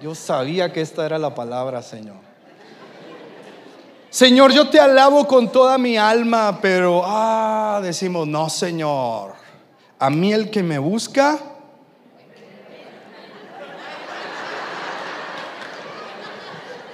yo 0.00 0.14
sabía 0.14 0.72
que 0.72 0.80
esta 0.80 1.04
era 1.04 1.18
la 1.18 1.34
palabra, 1.34 1.82
Señor. 1.82 2.33
Señor, 4.14 4.52
yo 4.52 4.68
te 4.68 4.78
alabo 4.78 5.26
con 5.26 5.50
toda 5.50 5.76
mi 5.76 5.96
alma, 5.96 6.60
pero, 6.62 7.02
ah, 7.04 7.80
decimos, 7.82 8.28
no, 8.28 8.48
Señor, 8.48 9.34
a 9.98 10.08
mí 10.08 10.32
el 10.32 10.50
que 10.50 10.62
me 10.62 10.78
busca, 10.78 11.36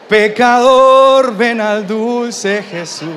pecador, 0.09 1.37
ven 1.37 1.61
al 1.61 1.87
dulce 1.87 2.63
Jesús. 2.63 3.11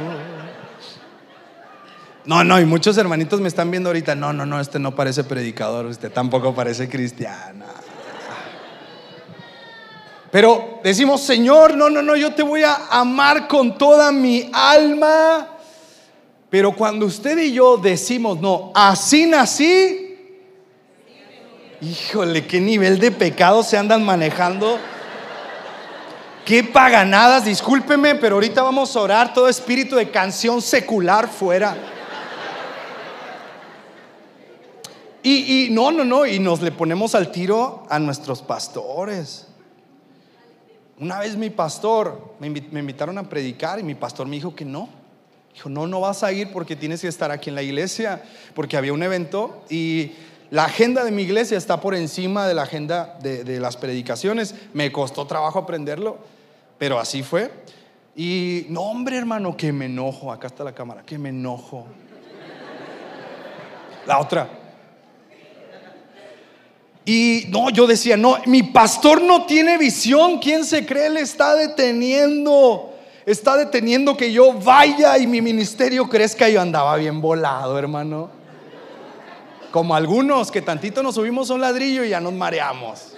No, 2.25 2.43
no, 2.43 2.59
y 2.59 2.65
muchos 2.65 2.97
hermanitos 2.97 3.39
me 3.39 3.47
están 3.47 3.71
viendo 3.71 3.87
ahorita, 3.87 4.15
no, 4.15 4.33
no, 4.33 4.45
no, 4.45 4.59
este 4.59 4.79
no 4.79 4.93
parece 4.93 5.23
predicador, 5.23 5.85
usted 5.85 6.11
tampoco 6.11 6.53
parece 6.53 6.89
cristiana. 6.89 7.67
Pero 10.33 10.79
decimos, 10.83 11.21
Señor, 11.21 11.77
no, 11.77 11.91
no, 11.91 12.01
no, 12.01 12.15
yo 12.15 12.33
te 12.33 12.41
voy 12.41 12.63
a 12.63 12.87
amar 12.89 13.47
con 13.47 13.77
toda 13.77 14.11
mi 14.11 14.49
alma. 14.51 15.47
Pero 16.49 16.71
cuando 16.71 17.05
usted 17.05 17.37
y 17.37 17.53
yo 17.53 17.77
decimos, 17.77 18.41
no, 18.41 18.71
así 18.73 19.27
nací, 19.27 20.17
híjole, 21.81 22.47
qué 22.47 22.59
nivel 22.59 22.97
de 22.97 23.11
pecado 23.11 23.61
se 23.61 23.77
andan 23.77 24.03
manejando. 24.03 24.79
Qué 26.45 26.63
paganadas, 26.63 27.45
discúlpeme, 27.45 28.15
pero 28.15 28.37
ahorita 28.37 28.63
vamos 28.63 28.95
a 28.95 29.01
orar 29.01 29.35
todo 29.35 29.47
espíritu 29.47 29.97
de 29.97 30.09
canción 30.09 30.63
secular 30.63 31.27
fuera. 31.27 31.77
Y, 35.21 35.67
y 35.67 35.69
no, 35.69 35.91
no, 35.91 36.03
no, 36.03 36.25
y 36.25 36.39
nos 36.39 36.59
le 36.63 36.71
ponemos 36.71 37.13
al 37.13 37.31
tiro 37.31 37.85
a 37.87 37.99
nuestros 37.99 38.41
pastores. 38.41 39.52
Una 40.99 41.19
vez 41.19 41.35
mi 41.35 41.49
pastor, 41.49 42.35
me, 42.39 42.47
invitaron 42.47 43.17
a 43.17 43.27
predicar 43.27 43.79
y 43.79 43.83
mi 43.83 43.95
pastor 43.95 44.27
me 44.27 44.35
dijo 44.35 44.55
que 44.55 44.65
no. 44.65 44.89
Dijo, 45.53 45.69
no, 45.69 45.87
no 45.87 45.99
vas 45.99 46.23
a 46.23 46.31
ir 46.31 46.51
porque 46.51 46.75
tienes 46.75 47.01
que 47.01 47.07
estar 47.07 47.31
aquí 47.31 47.49
en 47.49 47.55
la 47.55 47.61
iglesia, 47.61 48.23
porque 48.55 48.77
había 48.77 48.93
un 48.93 49.03
evento 49.03 49.63
y 49.69 50.13
la 50.49 50.65
agenda 50.65 51.03
de 51.03 51.11
mi 51.11 51.23
iglesia 51.23 51.57
está 51.57 51.81
por 51.81 51.95
encima 51.95 52.47
de 52.47 52.53
la 52.53 52.63
agenda 52.63 53.17
de, 53.21 53.59
las 53.59 53.75
predicaciones. 53.75 54.53
Me 54.73 54.91
costó 54.91 55.25
trabajo 55.25 55.59
aprenderlo, 55.59 56.17
pero 56.77 56.99
así 56.99 57.23
fue. 57.23 57.51
Y 58.15 58.67
no, 58.69 58.81
hombre, 58.81 59.17
hermano, 59.17 59.57
que 59.57 59.73
me 59.73 59.85
enojo. 59.85 60.31
Acá 60.31 60.47
está 60.47 60.63
la 60.63 60.73
cámara, 60.73 61.03
que 61.03 61.17
me 61.17 61.29
enojo. 61.29 61.87
La 64.05 64.19
otra. 64.19 64.62
Y 67.05 67.47
no, 67.49 67.69
yo 67.69 67.85
decía, 67.85 68.15
no, 68.15 68.37
mi 68.45 68.63
pastor 68.63 69.21
no 69.21 69.45
tiene 69.45 69.77
visión. 69.77 70.39
¿Quién 70.39 70.63
se 70.63 70.85
cree? 70.85 71.07
Él 71.07 71.17
está 71.17 71.55
deteniendo. 71.55 72.93
Está 73.25 73.57
deteniendo 73.57 74.15
que 74.15 74.31
yo 74.31 74.53
vaya 74.53 75.17
y 75.17 75.27
mi 75.27 75.41
ministerio 75.41 76.07
crezca. 76.07 76.47
Yo 76.47 76.61
andaba 76.61 76.95
bien 76.95 77.19
volado, 77.19 77.77
hermano. 77.77 78.29
Como 79.71 79.95
algunos 79.95 80.51
que 80.51 80.61
tantito 80.61 81.01
nos 81.01 81.15
subimos 81.15 81.49
a 81.49 81.55
un 81.55 81.61
ladrillo 81.61 82.03
y 82.03 82.09
ya 82.09 82.19
nos 82.19 82.33
mareamos. 82.33 83.13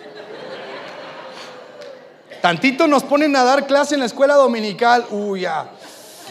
Tantito 2.41 2.87
nos 2.87 3.03
ponen 3.03 3.35
a 3.35 3.43
dar 3.43 3.67
clase 3.67 3.95
en 3.95 4.01
la 4.01 4.05
escuela 4.05 4.35
dominical. 4.35 5.05
Uy, 5.11 5.41
ya. 5.41 5.69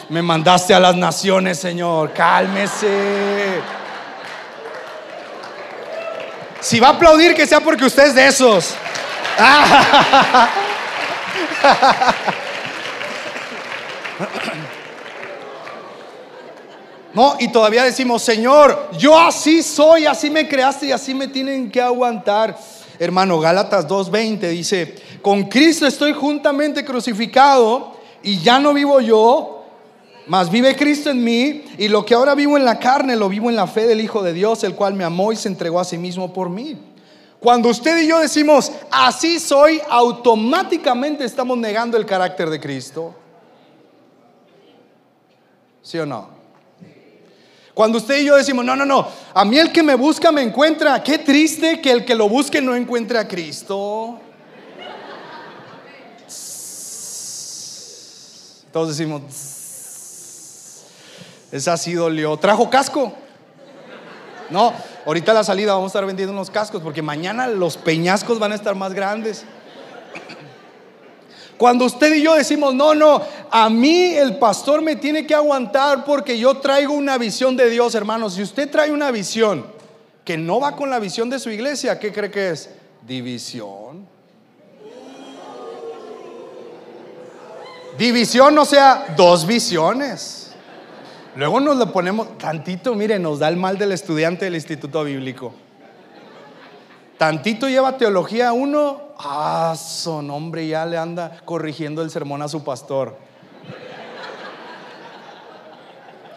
Me 0.09 0.21
mandaste 0.21 0.73
a 0.73 0.79
las 0.79 0.95
naciones, 0.95 1.59
Señor. 1.59 2.13
Cálmese. 2.13 3.59
Si 6.65 6.79
va 6.79 6.87
a 6.87 6.91
aplaudir, 6.93 7.35
que 7.35 7.45
sea 7.45 7.59
porque 7.59 7.85
usted 7.85 8.07
es 8.07 8.15
de 8.15 8.25
esos. 8.25 8.73
No, 17.13 17.35
y 17.39 17.49
todavía 17.49 17.83
decimos, 17.83 18.23
Señor, 18.23 18.89
yo 18.97 19.15
así 19.15 19.61
soy, 19.61 20.07
así 20.07 20.31
me 20.31 20.49
creaste 20.49 20.87
y 20.87 20.91
así 20.91 21.13
me 21.13 21.27
tienen 21.27 21.69
que 21.69 21.79
aguantar. 21.79 22.57
Hermano, 22.97 23.39
Gálatas 23.39 23.87
2.20 23.87 24.49
dice, 24.49 24.95
con 25.21 25.43
Cristo 25.43 25.85
estoy 25.85 26.13
juntamente 26.13 26.83
crucificado 26.83 27.95
y 28.23 28.39
ya 28.39 28.59
no 28.59 28.73
vivo 28.73 28.99
yo, 29.01 29.54
mas 30.27 30.49
vive 30.49 30.75
Cristo 30.75 31.09
en 31.09 31.23
mí 31.23 31.63
y 31.77 31.87
lo 31.87 32.05
que 32.05 32.15
ahora 32.15 32.35
vivo 32.35 32.57
en 32.57 32.65
la 32.65 32.79
carne 32.79 33.15
lo 33.15 33.29
vivo 33.29 33.49
en 33.49 33.55
la 33.55 33.67
fe 33.67 33.85
del 33.85 34.01
Hijo 34.01 34.23
de 34.23 34.33
Dios, 34.33 34.63
el 34.63 34.75
cual 34.75 34.93
me 34.93 35.03
amó 35.03 35.31
y 35.31 35.35
se 35.35 35.47
entregó 35.47 35.79
a 35.79 35.85
sí 35.85 35.97
mismo 35.97 36.33
por 36.33 36.49
mí. 36.49 36.77
Cuando 37.39 37.69
usted 37.69 38.01
y 38.01 38.07
yo 38.07 38.19
decimos, 38.19 38.71
así 38.89 39.39
soy, 39.39 39.79
automáticamente 39.87 41.25
estamos 41.25 41.57
negando 41.57 41.95
el 41.97 42.05
carácter 42.05 42.49
de 42.49 42.59
Cristo. 42.59 43.13
¿Sí 45.83 45.99
o 45.99 46.05
no? 46.05 46.29
Cuando 47.75 47.97
usted 47.97 48.21
y 48.21 48.25
yo 48.25 48.35
decimos, 48.35 48.65
no, 48.65 48.75
no, 48.75 48.85
no, 48.85 49.07
a 49.33 49.45
mí 49.45 49.59
el 49.59 49.71
que 49.71 49.83
me 49.83 49.95
busca 49.95 50.31
me 50.31 50.41
encuentra. 50.41 51.03
Qué 51.03 51.19
triste 51.19 51.81
que 51.81 51.91
el 51.91 52.05
que 52.05 52.15
lo 52.15 52.27
busque 52.29 52.61
no 52.61 52.73
encuentre 52.73 53.19
a 53.19 53.27
Cristo. 53.27 54.17
Todos 58.71 58.89
decimos, 58.89 59.21
esa 61.55 61.77
sí 61.77 61.93
dolió. 61.93 62.35
¿Trajo 62.35 62.69
casco? 62.69 63.13
No, 64.49 64.73
ahorita 65.05 65.33
la 65.33 65.43
salida 65.43 65.73
vamos 65.73 65.87
a 65.87 65.93
estar 65.93 66.05
vendiendo 66.05 66.33
unos 66.33 66.49
cascos 66.49 66.81
porque 66.81 67.01
mañana 67.01 67.47
los 67.47 67.77
peñascos 67.77 68.39
van 68.39 68.51
a 68.51 68.55
estar 68.55 68.75
más 68.75 68.93
grandes. 68.93 69.45
Cuando 71.57 71.85
usted 71.85 72.13
y 72.13 72.21
yo 72.21 72.35
decimos, 72.35 72.75
no, 72.75 72.93
no, 72.93 73.21
a 73.49 73.69
mí 73.69 74.13
el 74.15 74.37
pastor 74.37 74.81
me 74.81 74.97
tiene 74.97 75.25
que 75.25 75.33
aguantar 75.33 76.03
porque 76.03 76.37
yo 76.37 76.57
traigo 76.57 76.93
una 76.93 77.17
visión 77.17 77.55
de 77.55 77.69
Dios, 77.69 77.95
hermanos. 77.95 78.33
Si 78.33 78.43
usted 78.43 78.69
trae 78.69 78.91
una 78.91 79.09
visión 79.09 79.65
que 80.25 80.37
no 80.37 80.59
va 80.59 80.75
con 80.75 80.89
la 80.89 80.99
visión 80.99 81.29
de 81.29 81.39
su 81.39 81.49
iglesia, 81.49 81.97
¿qué 81.97 82.11
cree 82.11 82.29
que 82.29 82.49
es? 82.49 82.69
División. 83.07 84.05
División, 87.97 88.57
o 88.57 88.65
sea, 88.65 89.13
dos 89.15 89.47
visiones. 89.47 90.44
Luego 91.35 91.59
nos 91.59 91.75
lo 91.75 91.91
ponemos 91.91 92.37
tantito, 92.37 92.95
mire, 92.95 93.19
nos 93.19 93.39
da 93.39 93.49
el 93.49 93.57
mal 93.57 93.77
del 93.77 93.91
estudiante 93.91 94.45
del 94.45 94.55
Instituto 94.55 95.03
Bíblico. 95.03 95.53
Tantito 97.17 97.67
lleva 97.67 97.97
teología 97.97 98.53
uno, 98.53 99.09
ah, 99.17 99.75
son 99.77 100.29
hombre, 100.31 100.67
ya 100.67 100.85
le 100.85 100.97
anda 100.97 101.41
corrigiendo 101.43 102.01
el 102.01 102.09
sermón 102.09 102.41
a 102.41 102.47
su 102.47 102.63
pastor. 102.63 103.17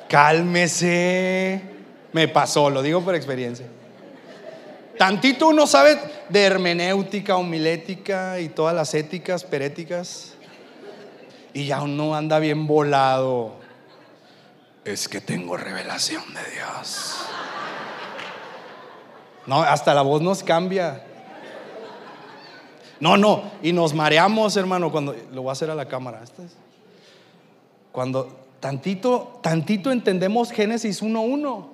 Cálmese. 0.08 1.62
Me 2.12 2.26
pasó, 2.26 2.70
lo 2.70 2.82
digo 2.82 3.00
por 3.02 3.14
experiencia. 3.14 3.66
Tantito 4.96 5.48
uno 5.48 5.66
sabe 5.68 5.98
de 6.28 6.42
hermenéutica, 6.42 7.36
homilética 7.36 8.40
y 8.40 8.48
todas 8.48 8.74
las 8.74 8.94
éticas, 8.94 9.44
peréticas. 9.44 10.34
Y 11.52 11.66
ya 11.66 11.82
uno 11.82 12.16
anda 12.16 12.40
bien 12.40 12.66
volado. 12.66 13.67
Es 14.88 15.06
que 15.06 15.20
tengo 15.20 15.54
revelación 15.54 16.22
de 16.32 16.50
Dios. 16.50 17.16
No, 19.46 19.60
hasta 19.60 19.92
la 19.92 20.00
voz 20.00 20.22
nos 20.22 20.42
cambia. 20.42 21.04
No, 22.98 23.18
no, 23.18 23.50
y 23.62 23.74
nos 23.74 23.92
mareamos, 23.92 24.56
hermano, 24.56 24.90
cuando 24.90 25.14
lo 25.30 25.42
voy 25.42 25.50
a 25.50 25.52
hacer 25.52 25.70
a 25.70 25.74
la 25.74 25.86
cámara. 25.86 26.22
Cuando 27.92 28.46
tantito, 28.60 29.38
tantito 29.42 29.92
entendemos 29.92 30.52
Génesis 30.52 31.02
1.1 31.02 31.66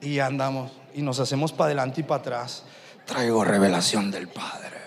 y 0.00 0.18
andamos 0.18 0.72
y 0.94 1.02
nos 1.02 1.20
hacemos 1.20 1.52
para 1.52 1.66
adelante 1.66 2.00
y 2.00 2.04
para 2.04 2.20
atrás. 2.22 2.64
Traigo 3.04 3.44
revelación 3.44 4.10
del 4.10 4.28
Padre. 4.28 4.78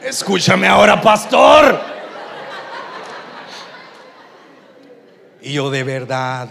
Escúchame 0.00 0.68
ahora, 0.68 1.02
pastor. 1.02 2.01
Y 5.42 5.52
yo 5.54 5.70
de 5.70 5.82
verdad. 5.82 6.48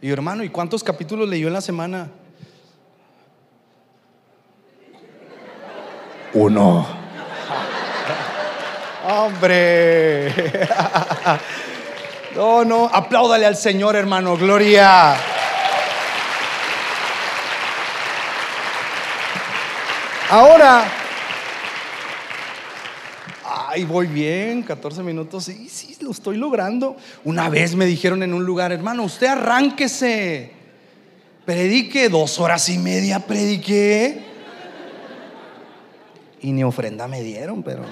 Y 0.00 0.10
hermano, 0.10 0.42
¿y 0.42 0.48
cuántos 0.48 0.82
capítulos 0.82 1.28
leyó 1.28 1.46
en 1.46 1.52
la 1.52 1.60
semana? 1.60 2.10
Uno. 6.32 6.86
Hombre. 9.08 10.32
No, 12.34 12.64
no, 12.64 12.90
apláudale 12.92 13.46
al 13.46 13.54
Señor, 13.54 13.94
hermano. 13.94 14.36
Gloria. 14.36 15.14
Ahora, 20.28 20.84
ay, 23.74 23.84
voy 23.84 24.06
bien, 24.06 24.62
14 24.62 25.02
minutos, 25.02 25.46
sí, 25.46 25.68
sí, 25.68 25.96
lo 26.00 26.12
estoy 26.12 26.36
logrando. 26.36 26.96
Una 27.24 27.48
vez 27.48 27.74
me 27.74 27.86
dijeron 27.86 28.22
en 28.22 28.32
un 28.32 28.44
lugar, 28.44 28.70
hermano, 28.70 29.02
usted 29.02 29.26
arránquese, 29.26 30.52
predique 31.44 32.08
dos 32.08 32.38
horas 32.38 32.68
y 32.68 32.78
media, 32.78 33.18
prediqué. 33.18 34.22
Y 36.40 36.52
ni 36.52 36.62
ofrenda 36.62 37.08
me 37.08 37.20
dieron, 37.20 37.64
pero... 37.64 37.82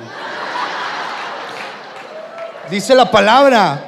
Dice 2.71 2.95
la 2.95 3.11
palabra, 3.11 3.85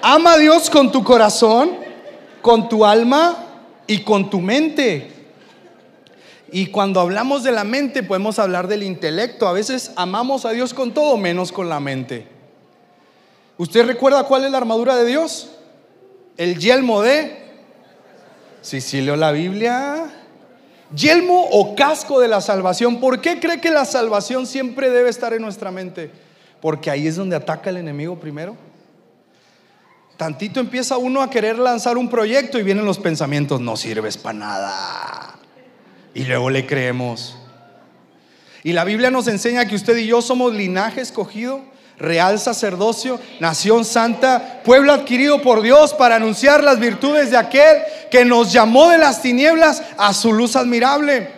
ama 0.00 0.32
a 0.32 0.38
Dios 0.38 0.70
con 0.70 0.90
tu 0.90 1.04
corazón, 1.04 1.72
con 2.40 2.66
tu 2.66 2.86
alma 2.86 3.44
y 3.86 3.98
con 3.98 4.30
tu 4.30 4.40
mente. 4.40 5.19
Y 6.52 6.66
cuando 6.66 7.00
hablamos 7.00 7.42
de 7.44 7.52
la 7.52 7.64
mente 7.64 8.02
podemos 8.02 8.38
hablar 8.38 8.66
del 8.66 8.82
intelecto. 8.82 9.46
A 9.46 9.52
veces 9.52 9.92
amamos 9.96 10.44
a 10.44 10.50
Dios 10.50 10.74
con 10.74 10.92
todo 10.92 11.16
menos 11.16 11.52
con 11.52 11.68
la 11.68 11.80
mente. 11.80 12.26
¿Usted 13.56 13.86
recuerda 13.86 14.24
cuál 14.24 14.44
es 14.44 14.50
la 14.50 14.58
armadura 14.58 14.96
de 14.96 15.06
Dios? 15.06 15.50
El 16.36 16.58
yelmo 16.58 17.02
de... 17.02 17.38
Si 18.62 18.80
sí, 18.80 18.90
sí 18.90 19.00
leo 19.02 19.16
la 19.16 19.32
Biblia. 19.32 20.10
Yelmo 20.94 21.46
o 21.50 21.74
casco 21.76 22.20
de 22.20 22.28
la 22.28 22.40
salvación. 22.40 23.00
¿Por 23.00 23.20
qué 23.20 23.38
cree 23.38 23.60
que 23.60 23.70
la 23.70 23.84
salvación 23.84 24.46
siempre 24.46 24.90
debe 24.90 25.08
estar 25.08 25.32
en 25.32 25.42
nuestra 25.42 25.70
mente? 25.70 26.10
Porque 26.60 26.90
ahí 26.90 27.06
es 27.06 27.16
donde 27.16 27.36
ataca 27.36 27.70
el 27.70 27.76
enemigo 27.76 28.18
primero. 28.18 28.56
Tantito 30.16 30.60
empieza 30.60 30.98
uno 30.98 31.22
a 31.22 31.30
querer 31.30 31.58
lanzar 31.58 31.96
un 31.96 32.10
proyecto 32.10 32.58
y 32.58 32.62
vienen 32.62 32.84
los 32.84 32.98
pensamientos, 32.98 33.60
no 33.60 33.76
sirves 33.76 34.18
para 34.18 34.38
nada. 34.38 35.39
Y 36.14 36.24
luego 36.24 36.50
le 36.50 36.66
creemos. 36.66 37.36
Y 38.62 38.72
la 38.72 38.84
Biblia 38.84 39.10
nos 39.10 39.26
enseña 39.28 39.66
que 39.66 39.74
usted 39.74 39.96
y 39.96 40.06
yo 40.06 40.20
somos 40.20 40.52
linaje 40.52 41.00
escogido, 41.00 41.62
real 41.98 42.38
sacerdocio, 42.38 43.18
nación 43.38 43.84
santa, 43.84 44.62
pueblo 44.64 44.92
adquirido 44.92 45.40
por 45.40 45.62
Dios 45.62 45.94
para 45.94 46.16
anunciar 46.16 46.62
las 46.62 46.78
virtudes 46.78 47.30
de 47.30 47.36
aquel 47.36 47.78
que 48.10 48.24
nos 48.24 48.52
llamó 48.52 48.88
de 48.88 48.98
las 48.98 49.22
tinieblas 49.22 49.82
a 49.96 50.12
su 50.12 50.32
luz 50.32 50.56
admirable. 50.56 51.28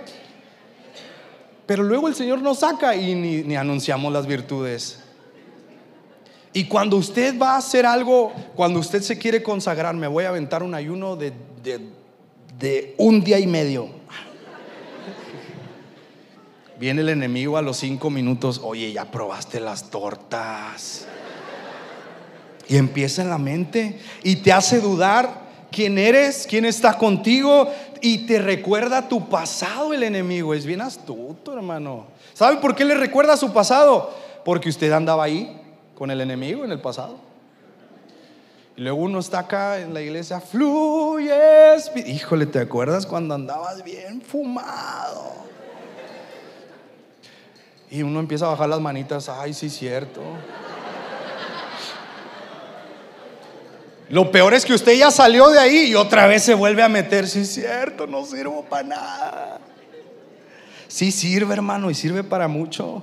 Pero 1.67 1.85
luego 1.85 2.09
el 2.09 2.15
Señor 2.15 2.41
nos 2.41 2.61
saca 2.61 2.97
y 2.97 3.15
ni, 3.15 3.57
anunciamos 3.57 4.13
las 4.13 4.27
virtudes. 4.27 4.99
Y 6.53 6.65
cuando 6.65 6.97
usted 6.97 7.39
va 7.39 7.55
a 7.55 7.59
hacer 7.59 7.87
algo, 7.87 8.33
cuando 8.55 8.81
usted 8.81 9.01
se 9.01 9.17
quiere 9.17 9.43
consagrar, 9.43 9.95
me 9.95 10.07
voy 10.07 10.25
a 10.25 10.31
aventar 10.31 10.63
un 10.63 10.75
ayuno 10.75 11.17
de, 11.17 11.33
de 12.59 12.95
un 12.99 13.23
día 13.23 13.39
y 13.39 13.47
medio. 13.47 14.02
Viene 16.79 17.03
el 17.03 17.11
enemigo 17.11 17.57
a 17.57 17.63
los 17.63 17.77
cinco 17.77 18.11
minutos, 18.11 18.61
oye, 18.63 18.93
ya 18.93 19.05
probaste 19.05 19.61
las 19.61 19.91
tortas. 19.91 21.07
Y 22.69 22.77
empieza 22.77 23.23
en 23.23 23.31
la 23.31 23.39
mente 23.39 24.01
y 24.23 24.37
te 24.37 24.53
hace 24.53 24.81
dudar 24.81 25.43
quién 25.71 25.99
eres, 25.99 26.47
quién 26.49 26.65
está 26.65 26.97
contigo 26.97 27.69
y 28.01 28.27
te 28.27 28.39
recuerda 28.39 29.09
tu 29.09 29.29
pasado 29.29 29.93
el 29.93 30.03
enemigo. 30.03 30.55
Es 30.55 30.65
bien 30.65 30.81
astuto, 30.81 31.55
hermano. 31.55 32.07
¿Sabe 32.35 32.57
por 32.59 32.75
qué 32.75 32.85
le 32.85 32.95
recuerda 32.95 33.37
su 33.37 33.53
pasado? 33.53 34.15
Porque 34.45 34.69
usted 34.69 34.91
andaba 34.93 35.25
ahí 35.25 35.61
con 35.95 36.11
el 36.11 36.21
enemigo 36.21 36.65
en 36.65 36.73
el 36.73 36.81
pasado. 36.81 37.17
Y 38.77 38.81
luego 38.81 39.03
uno 39.03 39.19
está 39.19 39.41
acá 39.41 39.81
en 39.81 39.93
la 39.93 40.01
iglesia, 40.01 40.41
fluyes. 40.41 41.91
Híjole, 42.07 42.47
¿te 42.47 42.61
acuerdas 42.61 43.07
cuando 43.07 43.35
andabas 43.35 43.85
bien 43.85 44.23
fumado? 44.23 45.33
Y 47.93 48.03
uno 48.03 48.21
empieza 48.21 48.47
a 48.47 48.49
bajar 48.49 48.71
las 48.71 48.81
manitas, 48.81 49.29
ay, 49.29 49.53
sí, 49.53 49.69
cierto. 49.69 50.23
Lo 54.09 54.31
peor 54.31 54.55
es 54.55 54.65
que 54.65 54.73
usted 54.73 54.95
ya 54.95 55.11
salió 55.11 55.51
de 55.51 55.59
ahí 55.59 55.91
y 55.91 55.95
otra 55.95 56.27
vez 56.27 56.43
se 56.43 56.55
vuelve 56.55 56.83
a 56.83 56.89
meter, 56.89 57.29
sí, 57.29 57.45
cierto, 57.45 58.07
no 58.07 58.25
sirvo 58.25 58.65
para 58.65 58.89
nada. 58.89 59.61
Sí 60.89 61.13
sirve, 61.13 61.53
hermano, 61.53 61.91
y 61.91 61.95
sirve 61.95 62.25
para 62.25 62.49
mucho. 62.49 63.03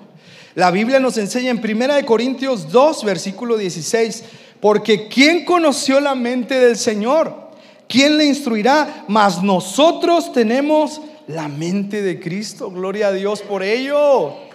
La 0.55 0.71
Biblia 0.71 0.99
nos 0.99 1.19
enseña 1.19 1.51
en 1.51 1.59
1 1.63 2.03
Corintios 2.07 2.71
2, 2.71 3.03
versículo 3.03 3.57
16, 3.57 4.23
porque 4.59 5.07
¿quién 5.07 5.45
conoció 5.45 5.99
la 5.99 6.15
mente 6.15 6.59
del 6.59 6.77
Señor? 6.77 7.51
¿Quién 7.87 8.17
le 8.17 8.25
instruirá? 8.25 9.05
Mas 9.07 9.43
nosotros 9.43 10.33
tenemos 10.33 10.99
la 11.27 11.47
mente 11.47 12.01
de 12.01 12.19
Cristo. 12.19 12.71
Gloria 12.71 13.09
a 13.09 13.11
Dios 13.11 13.43
por 13.43 13.61
ello. 13.61 14.48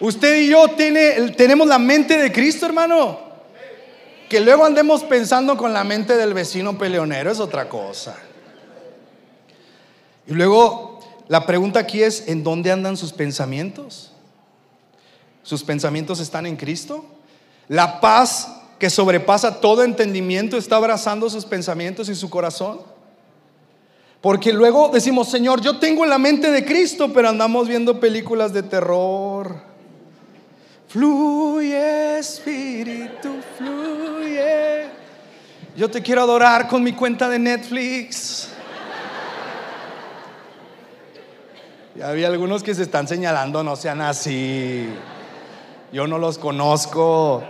Usted 0.00 0.40
y 0.40 0.48
yo 0.48 0.66
tiene, 0.68 1.32
tenemos 1.32 1.68
la 1.68 1.78
mente 1.78 2.16
de 2.16 2.32
Cristo, 2.32 2.64
hermano. 2.64 3.20
Que 4.30 4.40
luego 4.40 4.64
andemos 4.64 5.04
pensando 5.04 5.56
con 5.56 5.74
la 5.74 5.84
mente 5.84 6.16
del 6.16 6.32
vecino 6.32 6.78
peleonero 6.78 7.30
es 7.30 7.38
otra 7.38 7.68
cosa. 7.68 8.16
Y 10.26 10.32
luego 10.32 11.00
la 11.28 11.44
pregunta 11.44 11.80
aquí 11.80 12.02
es, 12.02 12.28
¿en 12.28 12.42
dónde 12.42 12.72
andan 12.72 12.96
sus 12.96 13.12
pensamientos? 13.12 14.12
¿Sus 15.42 15.62
pensamientos 15.62 16.18
están 16.20 16.46
en 16.46 16.56
Cristo? 16.56 17.04
La 17.68 18.00
paz 18.00 18.48
que 18.78 18.88
sobrepasa 18.88 19.60
todo 19.60 19.84
entendimiento 19.84 20.56
está 20.56 20.76
abrazando 20.76 21.28
sus 21.28 21.44
pensamientos 21.44 22.08
y 22.08 22.14
su 22.14 22.30
corazón. 22.30 22.80
Porque 24.22 24.52
luego 24.52 24.88
decimos, 24.88 25.28
Señor, 25.28 25.60
yo 25.60 25.78
tengo 25.78 26.06
la 26.06 26.18
mente 26.18 26.50
de 26.50 26.64
Cristo, 26.64 27.12
pero 27.12 27.28
andamos 27.28 27.68
viendo 27.68 28.00
películas 28.00 28.52
de 28.54 28.62
terror 28.62 29.69
Fluye, 30.90 32.18
Espíritu, 32.18 33.40
fluye. 33.56 34.88
Yo 35.76 35.88
te 35.88 36.02
quiero 36.02 36.22
adorar 36.22 36.66
con 36.66 36.82
mi 36.82 36.94
cuenta 36.94 37.28
de 37.28 37.38
Netflix. 37.38 38.48
Y 41.94 42.02
había 42.02 42.26
algunos 42.26 42.64
que 42.64 42.74
se 42.74 42.82
están 42.82 43.06
señalando, 43.06 43.62
no 43.62 43.76
sean 43.76 44.00
así. 44.00 44.92
Yo 45.92 46.08
no 46.08 46.18
los 46.18 46.38
conozco. 46.38 47.44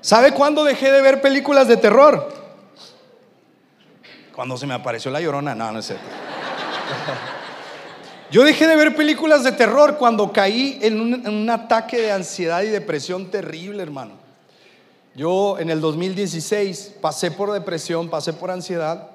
¿Sabe 0.00 0.30
cuándo 0.30 0.62
dejé 0.62 0.92
de 0.92 1.00
ver 1.00 1.20
películas 1.20 1.66
de 1.66 1.78
terror? 1.78 2.32
Cuando 4.36 4.56
se 4.56 4.68
me 4.68 4.74
apareció 4.74 5.10
la 5.10 5.20
llorona. 5.20 5.56
No, 5.56 5.72
no 5.72 5.80
es 5.80 5.86
cierto. 5.86 6.06
Yo 8.30 8.42
dejé 8.42 8.66
de 8.66 8.76
ver 8.76 8.96
películas 8.96 9.44
de 9.44 9.52
terror 9.52 9.96
cuando 9.98 10.32
caí 10.32 10.78
en 10.82 11.00
un, 11.00 11.50
ataque 11.50 12.00
de 12.00 12.12
ansiedad 12.12 12.62
y 12.62 12.68
depresión 12.68 13.30
terrible, 13.30 13.82
hermano. 13.82 14.12
Yo 15.14 15.58
en 15.58 15.70
el 15.70 15.80
2016 15.80 16.94
pasé 17.00 17.30
por 17.30 17.52
depresión, 17.52 18.08
pasé 18.08 18.32
por 18.32 18.50
ansiedad 18.50 19.10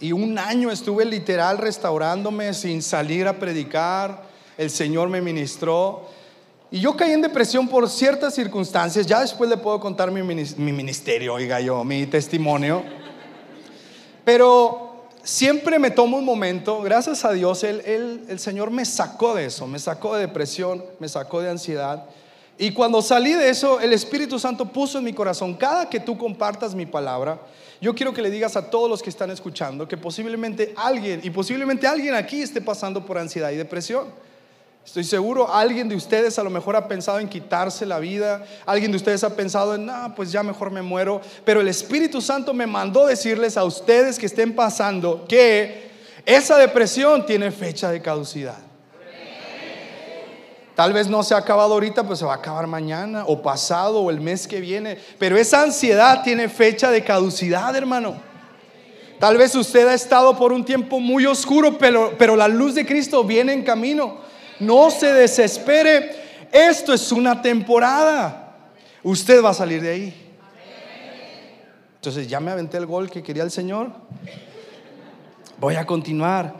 y 0.00 0.10
un 0.10 0.36
año 0.38 0.70
estuve 0.70 1.04
literal 1.04 1.58
restaurándome 1.58 2.54
sin 2.54 2.82
salir 2.82 3.28
a 3.28 3.38
predicar. 3.38 4.24
El 4.58 4.70
Señor 4.70 5.08
me 5.08 5.20
ministró. 5.20 6.08
Y 6.72 6.80
yo 6.80 6.96
caí 6.96 7.12
en 7.12 7.20
depresión 7.20 7.68
por 7.68 7.88
ciertas 7.88 8.34
circunstancias. 8.34 9.06
Ya 9.06 9.20
después 9.20 9.48
le 9.48 9.58
puedo 9.58 9.78
contar 9.78 10.10
mi, 10.10 10.22
mi 10.22 10.72
ministerio, 10.72 11.34
oiga 11.34 11.60
yo, 11.60 11.84
mi 11.84 12.06
testimonio. 12.06 12.82
Pero 14.24 14.91
siempre 15.22 15.78
me 15.78 15.90
tomo 15.90 16.16
un 16.18 16.24
momento, 16.24 16.80
gracias 16.82 17.24
a 17.24 17.32
Dios, 17.32 17.64
él- 17.64 17.82
él- 17.84 18.24
el 18.28 18.38
Señor 18.38 18.70
me 18.70 18.84
sacó 18.84 19.34
de 19.34 19.46
eso, 19.46 19.66
me 19.66 19.78
sacó 19.78 20.14
de 20.14 20.22
depresión, 20.22 20.84
me 20.98 21.08
sacó 21.08 21.40
de 21.40 21.50
ansiedad. 21.50 22.04
Y 22.58 22.72
cuando 22.72 23.00
salí 23.02 23.32
de 23.32 23.48
eso, 23.48 23.80
el 23.80 23.92
Espíritu 23.92 24.38
Santo 24.38 24.66
puso 24.66 24.98
en 24.98 25.04
mi 25.04 25.12
corazón, 25.12 25.54
cada 25.54 25.88
que 25.88 26.00
tú 26.00 26.18
compartas 26.18 26.74
mi 26.74 26.86
palabra, 26.86 27.40
yo 27.80 27.94
quiero 27.94 28.12
que 28.12 28.22
le 28.22 28.30
digas 28.30 28.56
a 28.56 28.70
todos 28.70 28.88
los 28.88 29.02
que 29.02 29.10
están 29.10 29.30
escuchando 29.30 29.88
que 29.88 29.96
posiblemente 29.96 30.72
alguien, 30.76 31.20
y 31.24 31.30
posiblemente 31.30 31.86
alguien 31.86 32.14
aquí 32.14 32.42
esté 32.42 32.60
pasando 32.60 33.04
por 33.04 33.18
ansiedad 33.18 33.50
y 33.50 33.56
depresión. 33.56 34.08
Estoy 34.84 35.04
seguro, 35.04 35.52
alguien 35.52 35.88
de 35.88 35.94
ustedes 35.94 36.38
a 36.38 36.42
lo 36.42 36.50
mejor 36.50 36.74
ha 36.74 36.88
pensado 36.88 37.20
en 37.20 37.28
quitarse 37.28 37.86
la 37.86 38.00
vida, 38.00 38.44
alguien 38.66 38.90
de 38.90 38.96
ustedes 38.96 39.22
ha 39.22 39.36
pensado 39.36 39.76
en, 39.76 39.86
no, 39.86 40.12
pues 40.16 40.32
ya 40.32 40.42
mejor 40.42 40.70
me 40.70 40.82
muero, 40.82 41.20
pero 41.44 41.60
el 41.60 41.68
Espíritu 41.68 42.20
Santo 42.20 42.52
me 42.52 42.66
mandó 42.66 43.06
decirles 43.06 43.56
a 43.56 43.64
ustedes 43.64 44.18
que 44.18 44.26
estén 44.26 44.54
pasando 44.54 45.24
que 45.28 45.90
esa 46.26 46.56
depresión 46.56 47.24
tiene 47.26 47.52
fecha 47.52 47.90
de 47.90 48.02
caducidad. 48.02 48.58
Tal 50.74 50.92
vez 50.92 51.06
no 51.06 51.22
se 51.22 51.34
ha 51.34 51.38
acabado 51.38 51.74
ahorita, 51.74 52.04
pues 52.04 52.18
se 52.18 52.24
va 52.24 52.32
a 52.32 52.36
acabar 52.36 52.66
mañana 52.66 53.24
o 53.26 53.40
pasado 53.40 54.00
o 54.00 54.10
el 54.10 54.20
mes 54.20 54.48
que 54.48 54.60
viene, 54.60 54.98
pero 55.18 55.36
esa 55.36 55.62
ansiedad 55.62 56.22
tiene 56.24 56.48
fecha 56.48 56.90
de 56.90 57.04
caducidad, 57.04 57.76
hermano. 57.76 58.16
Tal 59.20 59.36
vez 59.36 59.54
usted 59.54 59.86
ha 59.86 59.94
estado 59.94 60.36
por 60.36 60.52
un 60.52 60.64
tiempo 60.64 60.98
muy 60.98 61.26
oscuro, 61.26 61.78
pero, 61.78 62.14
pero 62.18 62.34
la 62.34 62.48
luz 62.48 62.74
de 62.74 62.84
Cristo 62.84 63.22
viene 63.22 63.52
en 63.52 63.62
camino. 63.62 64.21
No 64.62 64.90
se 64.90 65.12
desespere. 65.12 66.14
Esto 66.52 66.92
es 66.92 67.10
una 67.12 67.42
temporada. 67.42 68.56
Usted 69.02 69.42
va 69.42 69.50
a 69.50 69.54
salir 69.54 69.82
de 69.82 69.90
ahí. 69.90 70.34
Entonces 71.96 72.28
ya 72.28 72.40
me 72.40 72.50
aventé 72.50 72.76
el 72.78 72.86
gol 72.86 73.10
que 73.10 73.22
quería 73.22 73.42
el 73.42 73.50
Señor. 73.50 73.90
Voy 75.58 75.74
a 75.76 75.84
continuar. 75.84 76.54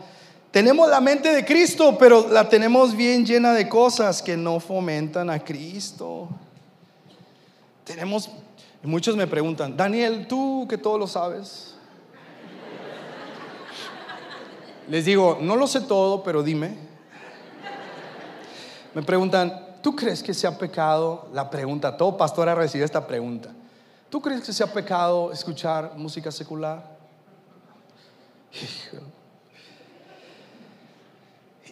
Tenemos 0.51 0.89
la 0.89 1.01
mente 1.01 1.33
de 1.33 1.43
Cristo, 1.43 1.97
pero 1.97 2.27
la 2.29 2.47
tenemos 2.47 2.95
bien 2.95 3.25
llena 3.25 3.53
de 3.53 3.67
cosas 3.67 4.21
que 4.21 4.37
no 4.37 4.59
fomentan 4.59 5.29
a 5.29 5.39
Cristo. 5.39 6.29
Tenemos, 7.83 8.29
muchos 8.83 9.15
me 9.15 9.27
preguntan, 9.27 9.75
Daniel, 9.75 10.27
tú 10.27 10.67
que 10.69 10.77
todo 10.77 10.97
lo 10.97 11.07
sabes. 11.07 11.75
Les 14.89 15.05
digo, 15.05 15.39
no 15.41 15.55
lo 15.55 15.67
sé 15.67 15.81
todo, 15.81 16.23
pero 16.23 16.43
dime. 16.43 16.92
Me 18.93 19.01
preguntan, 19.01 19.77
¿tú 19.81 19.95
crees 19.95 20.21
que 20.21 20.33
sea 20.33 20.57
pecado? 20.57 21.27
La 21.33 21.49
pregunta, 21.49 21.97
todo 21.97 22.15
pastor 22.15 22.47
ha 22.49 22.55
recibido 22.55 22.85
esta 22.85 23.05
pregunta. 23.05 23.49
¿Tú 24.09 24.21
crees 24.21 24.41
que 24.41 24.53
sea 24.53 24.67
pecado 24.67 25.31
escuchar 25.31 25.93
música 25.97 26.31
secular? 26.31 26.83
Hijo. 28.53 29.03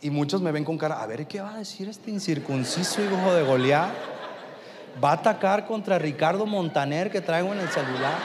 Y 0.02 0.10
muchos 0.10 0.42
me 0.42 0.52
ven 0.52 0.64
con 0.64 0.80
cara, 0.80 1.00
a 1.00 1.06
ver, 1.06 1.28
¿qué 1.28 1.40
va 1.40 1.54
a 1.54 1.58
decir 1.60 1.88
este 1.88 2.10
incircunciso 2.10 3.04
hijo 3.04 3.34
de 3.34 3.44
Goliat? 3.44 3.92
Va 5.02 5.12
a 5.12 5.14
atacar 5.14 5.68
contra 5.68 6.00
Ricardo 6.00 6.48
Montaner 6.48 7.12
que 7.12 7.22
traigo 7.22 7.54
en 7.54 7.60
el 7.60 7.70
celular. 7.70 8.18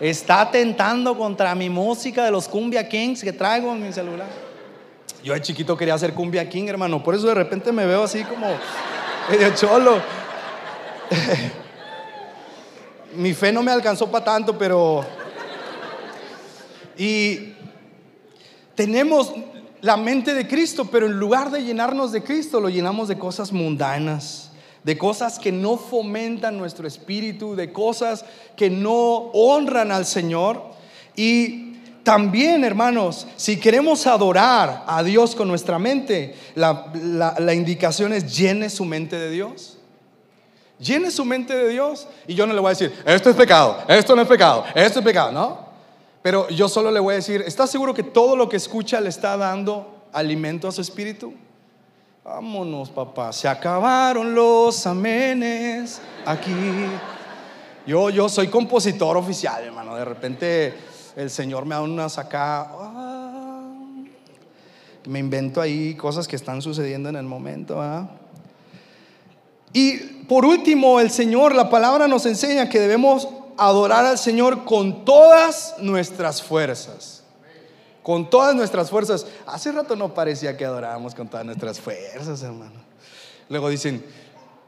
Está 0.00 0.40
atentando 0.40 1.16
contra 1.18 1.54
mi 1.54 1.68
música 1.68 2.24
de 2.24 2.30
los 2.30 2.48
Cumbia 2.48 2.88
Kings 2.88 3.22
que 3.22 3.34
traigo 3.34 3.70
en 3.72 3.82
mi 3.82 3.92
celular. 3.92 4.49
Yo 5.22 5.34
de 5.34 5.42
chiquito 5.42 5.76
quería 5.76 5.98
ser 5.98 6.14
Cumbia 6.14 6.48
King, 6.48 6.68
hermano. 6.68 7.02
Por 7.02 7.14
eso 7.14 7.26
de 7.26 7.34
repente 7.34 7.72
me 7.72 7.84
veo 7.84 8.04
así 8.04 8.24
como 8.24 8.46
medio 9.30 9.54
cholo. 9.54 10.00
mi 13.14 13.34
fe 13.34 13.52
no 13.52 13.62
me 13.62 13.70
alcanzó 13.70 14.10
para 14.10 14.24
tanto, 14.24 14.56
pero... 14.56 15.04
Y 16.96 17.52
tenemos 18.74 19.32
la 19.82 19.98
mente 19.98 20.32
de 20.32 20.46
Cristo, 20.46 20.88
pero 20.90 21.06
en 21.06 21.18
lugar 21.18 21.50
de 21.50 21.64
llenarnos 21.64 22.12
de 22.12 22.22
Cristo, 22.22 22.60
lo 22.60 22.70
llenamos 22.70 23.08
de 23.08 23.18
cosas 23.18 23.52
mundanas, 23.52 24.52
de 24.84 24.96
cosas 24.96 25.38
que 25.38 25.52
no 25.52 25.76
fomentan 25.76 26.56
nuestro 26.56 26.88
espíritu, 26.88 27.54
de 27.54 27.72
cosas 27.72 28.24
que 28.56 28.70
no 28.70 29.30
honran 29.34 29.92
al 29.92 30.06
Señor. 30.06 30.62
Y 31.14 31.69
también, 32.02 32.64
hermanos, 32.64 33.26
si 33.36 33.58
queremos 33.58 34.06
adorar 34.06 34.84
a 34.86 35.02
Dios 35.02 35.34
con 35.34 35.48
nuestra 35.48 35.78
mente, 35.78 36.34
la, 36.54 36.86
la- 37.38 37.54
indicación 37.54 38.12
es 38.12 38.36
llene 38.36 38.70
su 38.70 38.84
mente 38.84 39.16
de 39.16 39.30
Dios. 39.30 39.76
Llene 40.78 41.10
su 41.10 41.24
mente 41.24 41.54
de 41.54 41.68
Dios. 41.68 42.06
Y 42.26 42.34
yo 42.34 42.46
no 42.46 42.54
le 42.54 42.60
voy 42.60 42.68
a 42.68 42.70
decir, 42.70 42.92
esto 43.04 43.28
es 43.30 43.36
pecado, 43.36 43.78
esto 43.86 44.16
no 44.16 44.22
es 44.22 44.28
pecado, 44.28 44.64
esto 44.74 45.00
es 45.00 45.04
pecado, 45.04 45.30
¿no? 45.30 45.68
Pero 46.22 46.48
yo 46.48 46.68
solo 46.68 46.90
le 46.90 47.00
voy 47.00 47.12
a 47.12 47.16
decir, 47.16 47.42
¿estás 47.46 47.70
seguro 47.70 47.92
que 47.94 48.02
todo 48.02 48.34
lo 48.36 48.48
que 48.48 48.56
escucha 48.56 49.00
le 49.00 49.08
está 49.08 49.36
dando 49.36 50.04
alimento 50.12 50.68
a 50.68 50.72
su 50.72 50.80
espíritu? 50.80 51.34
Vámonos, 52.24 52.90
papá. 52.90 53.32
Se 53.32 53.48
acabaron 53.48 54.34
los 54.34 54.86
amenes 54.86 56.00
aquí. 56.24 56.52
Yo, 57.86 58.10
yo 58.10 58.28
soy 58.28 58.48
compositor 58.48 59.16
oficial, 59.16 59.64
hermano. 59.64 59.96
De 59.96 60.04
repente 60.04 60.74
el 61.16 61.30
Señor 61.30 61.64
me 61.66 61.74
da 61.74 61.82
unas 61.82 62.18
acá. 62.18 62.68
ah, 62.72 63.20
me 65.06 65.18
invento 65.18 65.60
ahí 65.60 65.94
cosas 65.94 66.28
que 66.28 66.36
están 66.36 66.62
sucediendo 66.62 67.08
en 67.08 67.16
el 67.16 67.24
momento. 67.24 67.78
¿verdad? 67.78 68.10
Y 69.72 69.96
por 70.28 70.44
último, 70.44 71.00
el 71.00 71.10
Señor, 71.10 71.54
la 71.54 71.70
palabra 71.70 72.08
nos 72.08 72.26
enseña 72.26 72.68
que 72.68 72.80
debemos 72.80 73.28
adorar 73.56 74.04
al 74.06 74.18
Señor 74.18 74.64
con 74.64 75.04
todas 75.04 75.76
nuestras 75.78 76.42
fuerzas. 76.42 77.22
Con 78.02 78.28
todas 78.30 78.54
nuestras 78.54 78.90
fuerzas. 78.90 79.26
Hace 79.46 79.72
rato 79.72 79.96
no 79.96 80.14
parecía 80.14 80.56
que 80.56 80.64
adorábamos 80.64 81.14
con 81.14 81.28
todas 81.28 81.44
nuestras 81.44 81.78
fuerzas, 81.78 82.42
hermano. 82.42 82.80
Luego 83.48 83.68
dicen, 83.68 84.04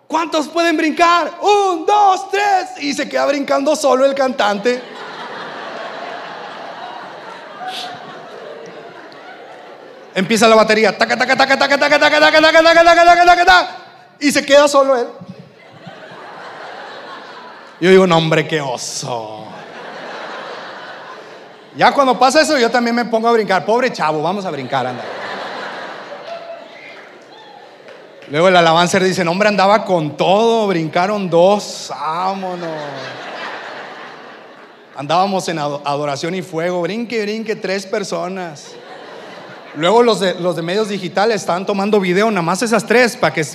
¿cuántos 0.07 0.49
pueden 0.49 0.77
brincar? 0.77 1.39
Un, 1.41 1.87
dos, 1.87 2.31
tres. 2.31 2.83
Y 2.83 2.93
se 2.93 3.09
queda 3.09 3.27
brincando 3.27 3.75
solo 3.75 4.05
el 4.05 4.15
cantante. 4.15 4.83
Empieza 10.15 10.47
la 10.49 10.57
batería. 10.57 10.97
Taca, 10.97 11.17
taca, 11.17 11.37
taca, 11.37 11.57
taca, 11.57 11.79
taca, 11.79 11.99
taca, 11.99 12.21
taca, 12.21 12.41
taca, 12.41 12.63
taca, 12.63 12.85
taca, 12.85 13.25
taca, 13.25 13.45
taca. 13.45 13.69
Y 14.21 14.31
se 14.31 14.45
queda 14.45 14.69
solo 14.69 14.97
él. 14.97 15.07
Yo 17.81 17.91
digo, 17.91 18.07
no, 18.07 18.17
hombre, 18.19 18.47
qué 18.47 18.61
oso. 18.61 19.47
Ya 21.77 21.93
cuando 21.93 22.19
pasa 22.19 22.43
eso, 22.43 22.59
yo 22.59 22.71
también 22.71 22.95
me 22.95 23.05
pongo 23.07 23.29
a 23.29 23.33
brincar. 23.33 23.65
Pobre 23.65 23.91
chavo, 23.93 24.23
vamos 24.23 24.45
a 24.45 24.51
brincar, 24.51 24.87
anda. 24.87 25.03
Luego 28.29 28.49
el 28.49 28.57
alabancer 28.57 29.03
dice, 29.03 29.27
hombre, 29.27 29.49
andaba 29.49 29.85
con 29.85 30.17
todo, 30.17 30.67
brincaron 30.69 31.29
dos, 31.29 31.89
vámonos. 31.91 32.69
Andábamos 34.97 35.49
en 35.49 35.59
ado- 35.59 35.83
adoración 35.85 36.35
y 36.35 36.43
fuego, 36.43 36.83
brinque, 36.83 37.23
brinque, 37.23 37.57
tres 37.57 37.85
personas. 37.87 38.73
Luego 39.75 40.03
los 40.03 40.21
de, 40.21 40.35
los 40.35 40.55
de 40.55 40.63
medios 40.63 40.89
digitales 40.89 41.37
estaban 41.37 41.65
tomando 41.65 41.99
video, 41.99 42.31
nada 42.31 42.43
más 42.43 42.63
esas 42.63 42.85
tres, 42.87 43.17
para 43.17 43.33
que 43.33 43.47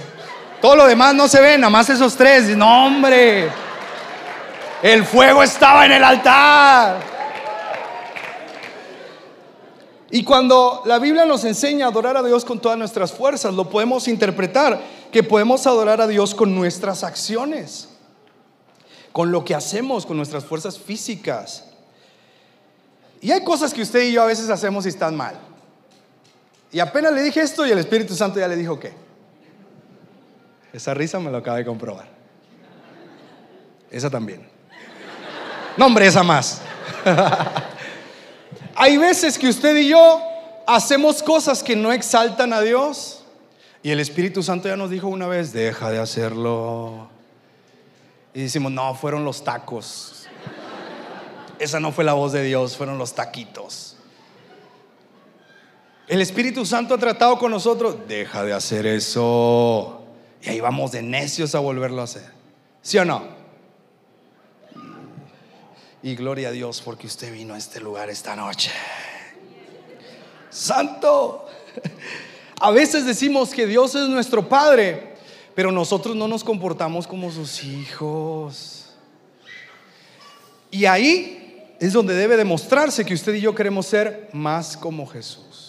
todo 0.61 0.75
lo 0.75 0.87
demás 0.87 1.13
no 1.13 1.27
se 1.27 1.39
ve, 1.39 1.57
nada 1.57 1.69
más 1.69 1.89
esos 1.89 2.15
tres. 2.15 2.57
No, 2.57 2.87
hombre, 2.87 3.49
el 4.81 5.05
fuego 5.05 5.43
estaba 5.43 5.85
en 5.85 5.91
el 5.91 6.03
altar. 6.03 7.17
Y 10.09 10.23
cuando 10.23 10.81
la 10.85 10.99
Biblia 10.99 11.25
nos 11.25 11.43
enseña 11.43 11.85
a 11.85 11.89
adorar 11.89 12.17
a 12.17 12.23
Dios 12.23 12.45
con 12.45 12.59
todas 12.59 12.77
nuestras 12.77 13.11
fuerzas, 13.11 13.53
lo 13.53 13.69
podemos 13.69 14.07
interpretar 14.07 14.79
que 15.11 15.21
podemos 15.21 15.67
adorar 15.67 16.01
a 16.01 16.07
Dios 16.07 16.33
con 16.33 16.55
nuestras 16.55 17.03
acciones, 17.03 17.89
con 19.11 19.31
lo 19.31 19.43
que 19.43 19.53
hacemos, 19.53 20.05
con 20.05 20.17
nuestras 20.17 20.45
fuerzas 20.45 20.79
físicas. 20.79 21.65
Y 23.21 23.31
hay 23.31 23.43
cosas 23.43 23.73
que 23.73 23.81
usted 23.81 24.03
y 24.03 24.13
yo 24.13 24.23
a 24.23 24.27
veces 24.27 24.49
hacemos 24.49 24.85
y 24.85 24.89
están 24.89 25.15
mal. 25.15 25.46
Y 26.77 26.79
apenas 26.79 27.11
le 27.11 27.23
dije 27.23 27.41
esto 27.41 27.65
y 27.65 27.71
el 27.71 27.79
Espíritu 27.79 28.13
Santo 28.13 28.39
ya 28.39 28.47
le 28.47 28.55
dijo 28.55 28.79
qué. 28.79 28.93
Esa 30.71 30.93
risa 30.93 31.19
me 31.19 31.31
lo 31.31 31.37
acaba 31.37 31.57
de 31.57 31.65
comprobar. 31.65 32.07
Esa 33.89 34.11
también. 34.11 34.47
No, 35.75 35.87
hombre, 35.87 36.05
esa 36.05 36.21
más. 36.21 36.61
Hay 38.75 38.97
veces 38.97 39.39
que 39.39 39.49
usted 39.49 39.75
y 39.75 39.89
yo 39.89 40.21
hacemos 40.67 41.23
cosas 41.23 41.63
que 41.63 41.75
no 41.75 41.91
exaltan 41.91 42.53
a 42.53 42.61
Dios. 42.61 43.23
Y 43.81 43.89
el 43.89 43.99
Espíritu 43.99 44.43
Santo 44.43 44.67
ya 44.67 44.77
nos 44.77 44.91
dijo 44.91 45.07
una 45.07 45.25
vez, 45.25 45.51
deja 45.53 45.89
de 45.89 45.97
hacerlo. 45.97 47.09
Y 48.35 48.43
decimos, 48.43 48.71
no, 48.71 48.93
fueron 48.93 49.25
los 49.25 49.43
tacos. 49.43 50.27
Esa 51.57 51.79
no 51.79 51.91
fue 51.91 52.03
la 52.03 52.13
voz 52.13 52.33
de 52.33 52.43
Dios, 52.43 52.77
fueron 52.77 52.99
los 52.99 53.15
taquitos. 53.15 53.86
El 56.07 56.21
Espíritu 56.21 56.65
Santo 56.65 56.93
ha 56.93 56.97
tratado 56.97 57.37
con 57.37 57.51
nosotros, 57.51 57.97
deja 58.07 58.43
de 58.45 58.53
hacer 58.53 58.85
eso. 58.85 60.01
Y 60.41 60.49
ahí 60.49 60.61
vamos 60.61 60.93
de 60.93 61.01
necios 61.01 61.53
a 61.53 61.59
volverlo 61.59 61.99
a 61.99 62.05
hacer. 62.05 62.31
¿Sí 62.81 62.97
o 62.97 63.03
no? 63.03 63.23
Y 66.01 66.15
gloria 66.15 66.47
a 66.47 66.51
Dios 66.51 66.81
porque 66.81 67.07
usted 67.07 67.33
vino 67.33 67.53
a 67.53 67.57
este 67.57 67.81
lugar 67.81 68.09
esta 68.09 68.37
noche. 68.37 68.71
Santo. 70.49 71.45
A 72.61 72.71
veces 72.71 73.05
decimos 73.05 73.49
que 73.49 73.67
Dios 73.67 73.93
es 73.93 74.07
nuestro 74.07 74.47
Padre, 74.47 75.15
pero 75.53 75.73
nosotros 75.73 76.15
no 76.15 76.29
nos 76.29 76.43
comportamos 76.43 77.05
como 77.05 77.29
sus 77.31 77.63
hijos. 77.65 78.93
Y 80.71 80.85
ahí 80.85 81.75
es 81.81 81.91
donde 81.91 82.15
debe 82.15 82.37
demostrarse 82.37 83.03
que 83.03 83.13
usted 83.13 83.33
y 83.33 83.41
yo 83.41 83.53
queremos 83.53 83.85
ser 83.85 84.29
más 84.31 84.77
como 84.77 85.05
Jesús. 85.05 85.66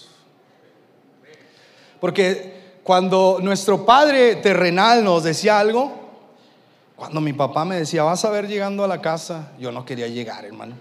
Porque 2.01 2.81
cuando 2.83 3.39
nuestro 3.43 3.85
Padre 3.85 4.37
terrenal 4.37 5.05
nos 5.05 5.25
decía 5.25 5.59
algo, 5.59 5.93
cuando 6.97 7.21
mi 7.21 7.33
papá 7.33 7.65
me 7.65 7.77
decía, 7.77 8.03
vas 8.03 8.25
a 8.25 8.31
ver 8.31 8.49
llegando 8.49 8.83
a 8.85 8.89
la 8.89 9.01
casa, 9.01 9.53
yo 9.59 9.71
no 9.71 9.85
quería 9.85 10.09
llegar, 10.09 10.45
hermano. 10.45 10.75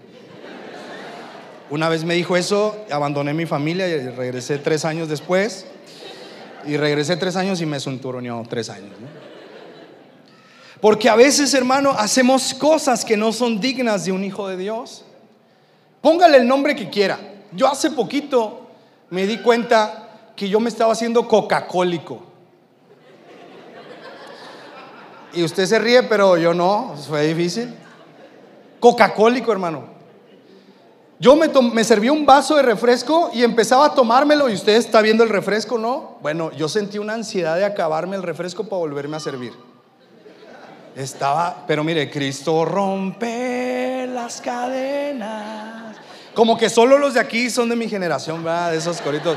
Una 1.70 1.88
vez 1.88 2.04
me 2.04 2.14
dijo 2.14 2.36
eso, 2.36 2.76
abandoné 2.90 3.34
mi 3.34 3.44
familia 3.44 3.86
y 3.88 4.08
regresé 4.08 4.58
tres 4.58 4.84
años 4.84 5.08
después. 5.08 5.66
Y 6.66 6.76
regresé 6.76 7.16
tres 7.16 7.36
años 7.36 7.60
y 7.60 7.66
me 7.66 7.78
sunturoneó 7.78 8.42
tres 8.48 8.70
años. 8.70 8.92
Porque 10.80 11.08
a 11.08 11.16
veces, 11.16 11.52
hermano, 11.54 11.90
hacemos 11.90 12.54
cosas 12.54 13.04
que 13.04 13.16
no 13.16 13.32
son 13.32 13.60
dignas 13.60 14.04
de 14.04 14.12
un 14.12 14.24
hijo 14.24 14.48
de 14.48 14.56
Dios. 14.56 15.04
Póngale 16.00 16.38
el 16.38 16.46
nombre 16.46 16.74
que 16.74 16.88
quiera. 16.88 17.18
Yo 17.52 17.66
hace 17.66 17.90
poquito 17.90 18.68
me 19.10 19.26
di 19.26 19.38
cuenta 19.38 20.07
que 20.38 20.48
yo 20.48 20.60
me 20.60 20.68
estaba 20.68 20.92
haciendo 20.92 21.26
coca-cólico. 21.26 22.22
Y 25.32 25.42
usted 25.42 25.66
se 25.66 25.78
ríe, 25.80 26.04
pero 26.04 26.36
yo 26.36 26.54
no, 26.54 26.94
fue 27.08 27.26
difícil. 27.26 27.74
Coca-cólico, 28.78 29.50
hermano. 29.50 29.98
Yo 31.18 31.34
me, 31.34 31.48
me 31.72 31.82
serví 31.82 32.08
un 32.08 32.24
vaso 32.24 32.54
de 32.54 32.62
refresco 32.62 33.30
y 33.34 33.42
empezaba 33.42 33.86
a 33.86 33.94
tomármelo 33.94 34.48
y 34.48 34.54
usted 34.54 34.76
está 34.76 35.02
viendo 35.02 35.24
el 35.24 35.30
refresco, 35.30 35.76
¿no? 35.76 36.18
Bueno, 36.22 36.52
yo 36.52 36.68
sentí 36.68 36.98
una 36.98 37.14
ansiedad 37.14 37.56
de 37.56 37.64
acabarme 37.64 38.14
el 38.14 38.22
refresco 38.22 38.62
para 38.62 38.78
volverme 38.78 39.16
a 39.16 39.20
servir. 39.20 39.52
Estaba, 40.94 41.64
pero 41.66 41.82
mire, 41.82 42.08
Cristo 42.08 42.64
rompe 42.64 44.06
las 44.06 44.40
cadenas. 44.40 45.96
Como 46.32 46.56
que 46.56 46.70
solo 46.70 46.98
los 46.98 47.14
de 47.14 47.20
aquí 47.20 47.50
son 47.50 47.68
de 47.68 47.74
mi 47.74 47.88
generación, 47.88 48.44
¿verdad? 48.44 48.70
De 48.70 48.78
esos 48.78 49.00
coritos. 49.00 49.36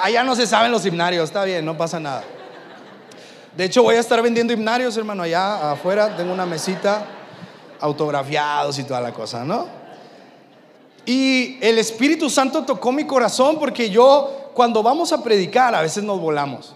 Allá 0.00 0.24
no 0.24 0.34
se 0.34 0.46
saben 0.46 0.72
los 0.72 0.84
himnarios, 0.84 1.24
está 1.24 1.44
bien, 1.44 1.64
no 1.64 1.76
pasa 1.76 2.00
nada. 2.00 2.24
De 3.56 3.64
hecho, 3.64 3.82
voy 3.82 3.94
a 3.94 4.00
estar 4.00 4.20
vendiendo 4.20 4.52
himnarios, 4.52 4.96
hermano, 4.96 5.22
allá 5.22 5.72
afuera. 5.72 6.16
Tengo 6.16 6.32
una 6.32 6.44
mesita, 6.44 7.06
autografiados 7.80 8.78
y 8.78 8.84
toda 8.84 9.00
la 9.00 9.12
cosa, 9.12 9.44
¿no? 9.44 9.66
Y 11.06 11.58
el 11.60 11.78
Espíritu 11.78 12.28
Santo 12.30 12.64
tocó 12.64 12.90
mi 12.90 13.06
corazón 13.06 13.58
porque 13.58 13.90
yo, 13.90 14.50
cuando 14.54 14.82
vamos 14.82 15.12
a 15.12 15.22
predicar, 15.22 15.74
a 15.74 15.82
veces 15.82 16.02
nos 16.02 16.18
volamos, 16.20 16.74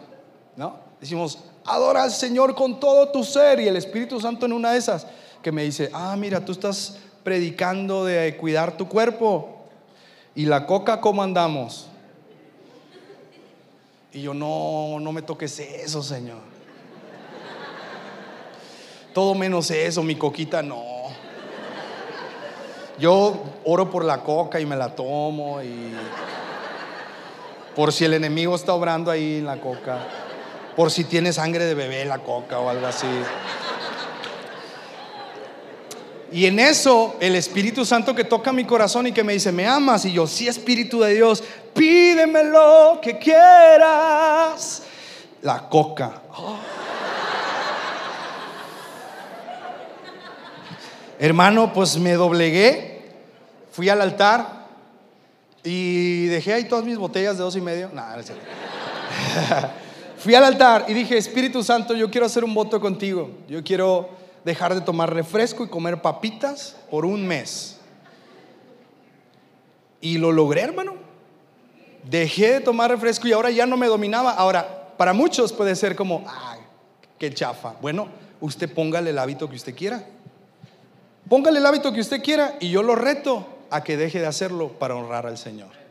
¿no? 0.54 0.76
Decimos, 1.00 1.38
adora 1.64 2.04
al 2.04 2.12
Señor 2.12 2.54
con 2.54 2.78
todo 2.78 3.09
tu 3.09 3.24
ser. 3.24 3.59
Y 3.61 3.68
el 3.68 3.76
Espíritu 3.76 4.20
Santo 4.20 4.46
en 4.46 4.52
una 4.52 4.72
de 4.72 4.78
esas 4.78 5.07
que 5.42 5.50
me 5.50 5.64
dice, 5.64 5.90
ah, 5.92 6.14
mira, 6.16 6.44
tú 6.44 6.52
estás 6.52 6.98
predicando 7.24 8.04
de 8.04 8.37
cuidar 8.37 8.76
tu 8.76 8.88
cuerpo. 8.88 9.64
¿Y 10.35 10.46
la 10.46 10.66
coca 10.66 11.00
cómo 11.00 11.22
andamos? 11.22 11.88
Y 14.12 14.23
yo, 14.23 14.35
no, 14.35 14.99
no 15.01 15.12
me 15.12 15.23
toques 15.23 15.59
eso, 15.61 16.03
Señor. 16.03 16.40
Todo 19.12 19.35
menos 19.35 19.71
eso, 19.71 20.03
mi 20.03 20.16
coquita 20.16 20.62
no. 20.62 20.83
Yo 22.99 23.44
oro 23.64 23.90
por 23.90 24.05
la 24.05 24.23
coca 24.23 24.61
y 24.61 24.66
me 24.66 24.77
la 24.77 24.94
tomo 24.94 25.62
y 25.62 25.92
por 27.77 27.92
si 27.92 28.05
el 28.05 28.14
enemigo 28.14 28.57
está 28.57 28.75
obrando 28.75 29.11
ahí 29.11 29.37
en 29.37 29.47
la 29.47 29.61
coca, 29.61 29.99
por 30.75 30.90
si 30.90 31.05
tiene 31.05 31.33
sangre 31.33 31.64
de 31.64 31.75
bebé 31.75 32.05
la 32.05 32.18
coca 32.18 32.59
o 32.59 32.68
algo 32.68 32.87
así. 32.87 33.07
Y 36.31 36.45
en 36.47 36.59
eso 36.59 37.17
el 37.21 37.35
Espíritu 37.37 37.87
Santo 37.87 38.14
que 38.14 38.25
toca 38.25 38.53
mi 38.53 38.64
corazón 38.64 39.07
y 39.07 39.12
que 39.12 39.25
me 39.25 39.33
dice, 39.33 39.51
me 39.51 39.67
amas, 39.67 40.05
y 40.05 40.12
yo, 40.12 40.27
sí, 40.27 40.47
Espíritu 40.47 41.01
de 41.01 41.14
Dios, 41.14 41.43
pídeme 41.75 42.45
lo 42.45 42.99
que 43.01 43.17
quieras. 43.19 44.83
La 45.43 45.69
coca. 45.69 46.21
Hermano, 51.19 51.73
pues 51.73 51.99
me 51.99 52.12
doblegué, 52.12 53.01
fui 53.73 53.88
al 53.88 54.03
altar 54.03 54.67
y 55.64 56.27
dejé 56.27 56.53
ahí 56.53 56.64
todas 56.64 56.85
mis 56.85 56.99
botellas 56.99 57.38
de 57.38 57.45
dos 57.45 57.57
y 57.57 57.61
medio. 57.62 57.91
Nada, 57.93 58.23
fui 60.19 60.35
al 60.35 60.45
altar 60.45 60.85
y 60.88 60.95
dije, 60.95 61.17
Espíritu 61.17 61.64
Santo, 61.64 61.95
yo 61.95 62.11
quiero 62.11 62.27
hacer 62.27 62.45
un 62.45 62.53
voto 62.55 62.79
contigo. 62.81 63.31
Yo 63.49 63.64
quiero 63.64 64.11
dejar 64.44 64.74
de 64.74 64.81
tomar 64.81 65.12
refresco 65.12 65.64
y 65.64 65.68
comer 65.68 66.03
papitas 66.03 66.77
por 66.90 67.05
un 67.05 67.27
mes. 67.27 67.79
Y 70.01 70.18
lo 70.18 70.33
logré, 70.33 70.62
hermano. 70.62 70.94
Dejé 72.05 72.55
de 72.55 72.61
tomar 72.61 72.90
refresco 72.90 73.29
y 73.29 73.33
ahora 73.33 73.51
ya 73.51 73.66
no 73.66 73.77
me 73.77 73.87
dominaba. 73.87 74.33
Ahora, 74.33 74.94
para 74.96 75.12
muchos 75.12 75.53
puede 75.53 75.74
ser 75.77 75.96
como, 75.96 76.24
ay, 76.27 76.61
qué 77.18 77.33
chafa. 77.33 77.74
Bueno, 77.81 78.09
usted 78.40 78.72
póngale 78.72 79.11
el 79.11 79.18
hábito 79.18 79.48
que 79.48 79.57
usted 79.57 79.74
quiera. 79.74 80.05
Póngale 81.29 81.59
el 81.59 81.66
hábito 81.66 81.92
que 81.92 82.01
usted 82.01 82.22
quiera 82.22 82.57
y 82.61 82.70
yo 82.70 82.83
lo 82.83 82.94
reto 82.94 83.46
a 83.70 83.85
que 83.85 83.96
deje 83.96 84.20
de 84.20 84.27
hacerlo 84.27 84.68
para 84.79 84.94
honrar 84.94 85.27
al 85.27 85.37
Señor. 85.37 85.88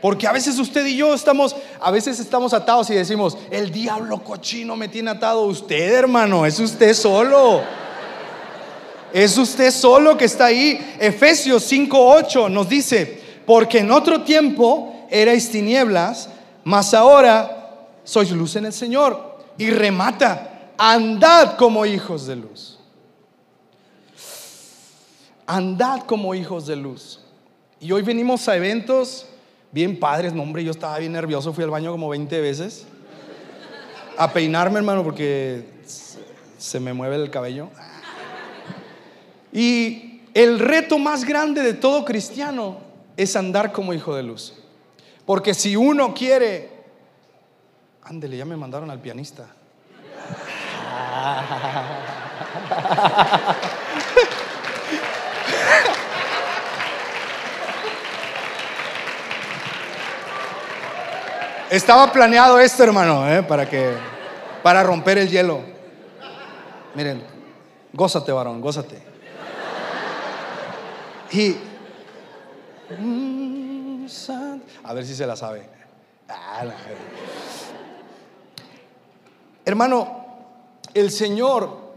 Porque 0.00 0.26
a 0.26 0.32
veces 0.32 0.58
usted 0.58 0.86
y 0.86 0.96
yo 0.96 1.14
estamos, 1.14 1.54
a 1.80 1.90
veces 1.90 2.18
estamos 2.20 2.52
atados 2.52 2.88
y 2.90 2.94
decimos, 2.94 3.36
el 3.50 3.70
diablo 3.70 4.22
cochino 4.24 4.76
me 4.76 4.88
tiene 4.88 5.10
atado. 5.10 5.42
Usted, 5.42 5.92
hermano, 5.92 6.46
es 6.46 6.58
usted 6.58 6.94
solo. 6.94 7.62
Es 9.12 9.36
usted 9.36 9.70
solo 9.70 10.16
que 10.16 10.24
está 10.24 10.46
ahí. 10.46 10.96
Efesios 10.98 11.70
5:8 11.70 12.50
nos 12.50 12.68
dice, 12.68 13.20
porque 13.46 13.78
en 13.78 13.90
otro 13.90 14.22
tiempo 14.22 15.06
erais 15.10 15.50
tinieblas, 15.50 16.28
mas 16.64 16.94
ahora 16.94 17.88
sois 18.04 18.30
luz 18.30 18.56
en 18.56 18.66
el 18.66 18.72
Señor. 18.72 19.38
Y 19.58 19.70
remata, 19.70 20.72
andad 20.78 21.56
como 21.56 21.84
hijos 21.84 22.26
de 22.26 22.36
luz 22.36 22.80
andad 25.50 26.02
como 26.02 26.32
hijos 26.34 26.66
de 26.66 26.76
luz. 26.76 27.18
Y 27.80 27.90
hoy 27.90 28.02
venimos 28.02 28.48
a 28.48 28.56
eventos 28.56 29.26
bien 29.72 29.98
padres, 29.98 30.32
no 30.32 30.42
hombre, 30.42 30.64
yo 30.64 30.70
estaba 30.70 30.98
bien 30.98 31.12
nervioso, 31.12 31.52
fui 31.52 31.64
al 31.64 31.70
baño 31.70 31.90
como 31.92 32.08
20 32.08 32.40
veces. 32.40 32.86
A 34.16 34.32
peinarme, 34.32 34.78
hermano, 34.78 35.02
porque 35.02 35.64
se 36.58 36.80
me 36.80 36.92
mueve 36.92 37.16
el 37.16 37.30
cabello. 37.30 37.70
Y 39.52 40.20
el 40.34 40.58
reto 40.58 40.98
más 40.98 41.24
grande 41.24 41.62
de 41.62 41.74
todo 41.74 42.04
cristiano 42.04 42.78
es 43.16 43.34
andar 43.36 43.72
como 43.72 43.92
hijo 43.94 44.14
de 44.14 44.22
luz. 44.22 44.54
Porque 45.24 45.54
si 45.54 45.76
uno 45.76 46.14
quiere, 46.14 46.70
ándele, 48.02 48.36
ya 48.36 48.44
me 48.44 48.56
mandaron 48.56 48.90
al 48.90 49.00
pianista. 49.00 49.46
Estaba 61.70 62.12
planeado 62.12 62.58
esto, 62.58 62.82
hermano, 62.82 63.30
¿eh? 63.32 63.44
para 63.44 63.70
que 63.70 63.94
para 64.60 64.82
romper 64.82 65.18
el 65.18 65.28
hielo. 65.28 65.60
Miren, 66.96 67.22
gózate, 67.92 68.32
varón, 68.32 68.60
gózate. 68.60 69.00
Y 71.30 71.54
a 74.82 74.94
ver 74.94 75.06
si 75.06 75.14
se 75.14 75.24
la 75.24 75.36
sabe. 75.36 75.68
Ah, 76.28 76.64
hermano, 79.64 80.24
el 80.92 81.12
Señor 81.12 81.92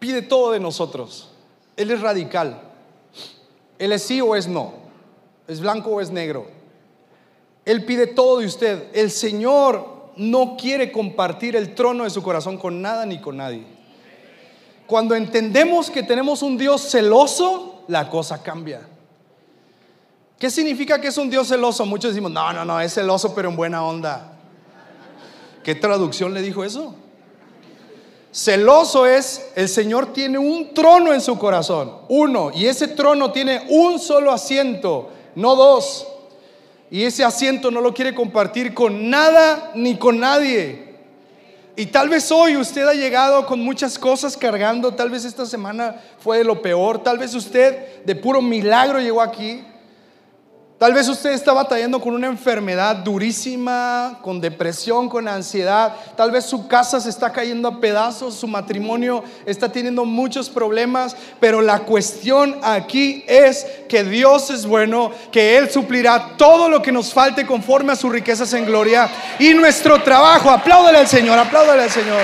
pide 0.00 0.22
todo 0.22 0.50
de 0.50 0.58
nosotros. 0.58 1.30
Él 1.76 1.92
es 1.92 2.00
radical. 2.00 2.60
Él 3.78 3.92
es 3.92 4.02
sí 4.02 4.20
o 4.20 4.34
es 4.34 4.48
no. 4.48 4.72
Es 5.46 5.60
blanco 5.60 5.90
o 5.90 6.00
es 6.00 6.10
negro. 6.10 6.61
Él 7.64 7.84
pide 7.84 8.06
todo 8.06 8.38
de 8.38 8.46
usted. 8.46 8.88
El 8.92 9.10
Señor 9.10 10.10
no 10.16 10.56
quiere 10.56 10.92
compartir 10.92 11.56
el 11.56 11.74
trono 11.74 12.04
de 12.04 12.10
su 12.10 12.22
corazón 12.22 12.58
con 12.58 12.82
nada 12.82 13.06
ni 13.06 13.20
con 13.20 13.36
nadie. 13.36 13.64
Cuando 14.86 15.14
entendemos 15.14 15.90
que 15.90 16.02
tenemos 16.02 16.42
un 16.42 16.58
Dios 16.58 16.82
celoso, 16.82 17.84
la 17.88 18.08
cosa 18.10 18.42
cambia. 18.42 18.82
¿Qué 20.38 20.50
significa 20.50 21.00
que 21.00 21.08
es 21.08 21.16
un 21.18 21.30
Dios 21.30 21.48
celoso? 21.48 21.86
Muchos 21.86 22.10
decimos, 22.10 22.32
no, 22.32 22.52
no, 22.52 22.64
no, 22.64 22.80
es 22.80 22.92
celoso 22.94 23.34
pero 23.34 23.48
en 23.48 23.56
buena 23.56 23.84
onda. 23.84 24.32
¿Qué 25.62 25.76
traducción 25.76 26.34
le 26.34 26.42
dijo 26.42 26.64
eso? 26.64 26.96
Celoso 28.32 29.06
es, 29.06 29.52
el 29.54 29.68
Señor 29.68 30.12
tiene 30.12 30.38
un 30.38 30.74
trono 30.74 31.12
en 31.12 31.20
su 31.20 31.38
corazón, 31.38 31.98
uno, 32.08 32.50
y 32.52 32.66
ese 32.66 32.88
trono 32.88 33.30
tiene 33.30 33.66
un 33.68 33.98
solo 33.98 34.32
asiento, 34.32 35.10
no 35.34 35.54
dos. 35.54 36.08
Y 36.92 37.04
ese 37.04 37.24
asiento 37.24 37.70
no 37.70 37.80
lo 37.80 37.94
quiere 37.94 38.14
compartir 38.14 38.74
con 38.74 39.08
nada 39.08 39.72
ni 39.74 39.96
con 39.96 40.20
nadie. 40.20 40.92
Y 41.74 41.86
tal 41.86 42.10
vez 42.10 42.30
hoy 42.30 42.54
usted 42.58 42.86
ha 42.86 42.92
llegado 42.92 43.46
con 43.46 43.60
muchas 43.60 43.98
cosas 43.98 44.36
cargando, 44.36 44.92
tal 44.92 45.08
vez 45.08 45.24
esta 45.24 45.46
semana 45.46 45.96
fue 46.18 46.36
de 46.36 46.44
lo 46.44 46.60
peor, 46.60 47.02
tal 47.02 47.16
vez 47.16 47.34
usted 47.34 48.04
de 48.04 48.14
puro 48.14 48.42
milagro 48.42 49.00
llegó 49.00 49.22
aquí. 49.22 49.64
Tal 50.82 50.94
vez 50.94 51.06
usted 51.06 51.30
está 51.30 51.52
batallando 51.52 52.00
con 52.00 52.12
una 52.12 52.26
enfermedad 52.26 52.96
durísima, 52.96 54.18
con 54.20 54.40
depresión, 54.40 55.08
con 55.08 55.28
ansiedad. 55.28 55.94
Tal 56.16 56.32
vez 56.32 56.44
su 56.44 56.66
casa 56.66 56.98
se 56.98 57.08
está 57.08 57.30
cayendo 57.30 57.68
a 57.68 57.80
pedazos, 57.80 58.34
su 58.34 58.48
matrimonio 58.48 59.22
está 59.46 59.70
teniendo 59.70 60.04
muchos 60.04 60.50
problemas. 60.50 61.14
Pero 61.38 61.60
la 61.60 61.78
cuestión 61.78 62.58
aquí 62.64 63.22
es 63.28 63.64
que 63.88 64.02
Dios 64.02 64.50
es 64.50 64.66
bueno, 64.66 65.12
que 65.30 65.56
Él 65.56 65.70
suplirá 65.70 66.36
todo 66.36 66.68
lo 66.68 66.82
que 66.82 66.90
nos 66.90 67.12
falte 67.12 67.46
conforme 67.46 67.92
a 67.92 67.96
sus 67.96 68.10
riquezas 68.10 68.52
en 68.52 68.66
gloria. 68.66 69.08
Y 69.38 69.54
nuestro 69.54 70.02
trabajo, 70.02 70.50
apláudale 70.50 70.98
al 70.98 71.06
Señor, 71.06 71.38
apláudale 71.38 71.84
al 71.84 71.90
Señor. 71.90 72.22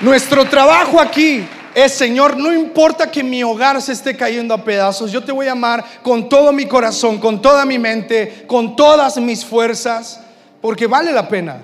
Nuestro 0.00 0.44
trabajo 0.44 1.00
aquí 1.00 1.44
es, 1.74 1.92
Señor, 1.92 2.36
no 2.36 2.52
importa 2.52 3.10
que 3.10 3.24
mi 3.24 3.42
hogar 3.42 3.82
se 3.82 3.92
esté 3.92 4.16
cayendo 4.16 4.54
a 4.54 4.62
pedazos, 4.62 5.10
yo 5.10 5.24
te 5.24 5.32
voy 5.32 5.48
a 5.48 5.52
amar 5.52 5.84
con 6.04 6.28
todo 6.28 6.52
mi 6.52 6.66
corazón, 6.66 7.18
con 7.18 7.42
toda 7.42 7.64
mi 7.64 7.80
mente, 7.80 8.44
con 8.46 8.76
todas 8.76 9.16
mis 9.16 9.44
fuerzas, 9.44 10.20
porque 10.60 10.86
vale 10.86 11.10
la 11.12 11.28
pena. 11.28 11.62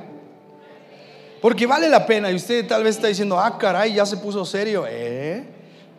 Porque 1.40 1.64
vale 1.64 1.88
la 1.88 2.06
pena. 2.06 2.30
Y 2.32 2.34
usted 2.34 2.66
tal 2.66 2.82
vez 2.82 2.96
está 2.96 3.06
diciendo, 3.06 3.38
ah, 3.38 3.56
caray, 3.56 3.94
ya 3.94 4.04
se 4.04 4.16
puso 4.16 4.44
serio. 4.44 4.84
¿Eh? 4.88 5.44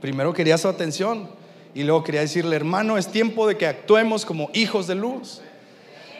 Primero 0.01 0.33
quería 0.33 0.57
su 0.57 0.67
atención 0.67 1.29
y 1.73 1.83
luego 1.83 2.03
quería 2.03 2.21
decirle, 2.21 2.55
hermano, 2.55 2.97
es 2.97 3.07
tiempo 3.07 3.47
de 3.47 3.55
que 3.55 3.65
actuemos 3.65 4.25
como 4.25 4.49
hijos 4.53 4.87
de 4.87 4.95
luz. 4.95 5.41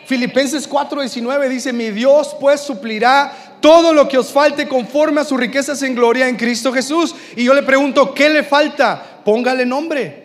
Filipenses 0.06 0.70
4:19 0.70 1.50
dice, 1.50 1.74
mi 1.74 1.90
Dios 1.90 2.36
pues 2.40 2.62
suplirá 2.62 3.45
todo 3.66 3.94
lo 3.94 4.08
que 4.08 4.20
os 4.20 4.32
falte 4.32 4.68
conforme 4.68 5.22
a 5.22 5.24
sus 5.24 5.40
riquezas 5.40 5.82
en 5.82 5.96
gloria 5.96 6.30
en 6.30 6.36
Cristo 6.36 6.72
Jesús. 6.72 7.16
Y 7.36 7.46
yo 7.46 7.54
le 7.56 7.64
pregunto, 7.64 8.14
¿qué 8.14 8.30
le 8.30 8.44
falta? 8.44 9.22
Póngale 9.26 9.66
nombre. 9.66 10.24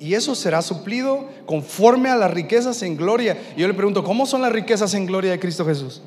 Y 0.00 0.14
eso 0.14 0.34
será 0.34 0.60
suplido 0.60 1.28
conforme 1.46 2.10
a 2.10 2.16
las 2.16 2.32
riquezas 2.32 2.82
en 2.82 2.96
gloria. 2.96 3.38
Y 3.56 3.60
yo 3.60 3.68
le 3.68 3.74
pregunto, 3.74 4.02
¿cómo 4.02 4.26
son 4.26 4.42
las 4.42 4.50
riquezas 4.50 4.92
en 4.94 5.06
gloria 5.06 5.30
de 5.30 5.38
Cristo 5.38 5.64
Jesús? 5.64 6.02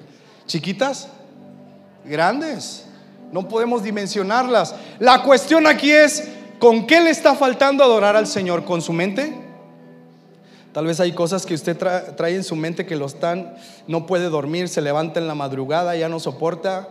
¿Chiquitas? 0.46 1.08
¿Grandes? 2.04 2.84
No 3.32 3.48
podemos 3.48 3.82
dimensionarlas. 3.82 4.76
La 5.00 5.24
cuestión 5.24 5.68
aquí 5.68 5.90
es, 5.90 6.28
¿con 6.60 6.86
qué 6.86 7.00
le 7.00 7.12
está 7.12 7.36
faltando 7.36 7.82
adorar 7.82 8.18
al 8.18 8.28
Señor? 8.28 8.66
¿Con 8.66 8.82
su 8.82 8.92
mente? 8.92 9.34
Tal 10.78 10.86
vez 10.86 11.00
hay 11.00 11.12
cosas 11.12 11.44
que 11.48 11.56
usted 11.56 11.76
trae 11.76 12.36
en 12.36 12.44
su 12.44 12.56
mente 12.56 12.86
que 12.86 12.96
lo 12.96 13.08
están, 13.08 13.56
no 13.88 14.06
puede 14.06 14.30
dormir, 14.30 14.70
se 14.70 14.80
levanta 14.80 15.20
en 15.20 15.28
la 15.28 15.34
madrugada, 15.34 15.96
ya 15.96 16.08
no 16.08 16.20
soporta. 16.20 16.90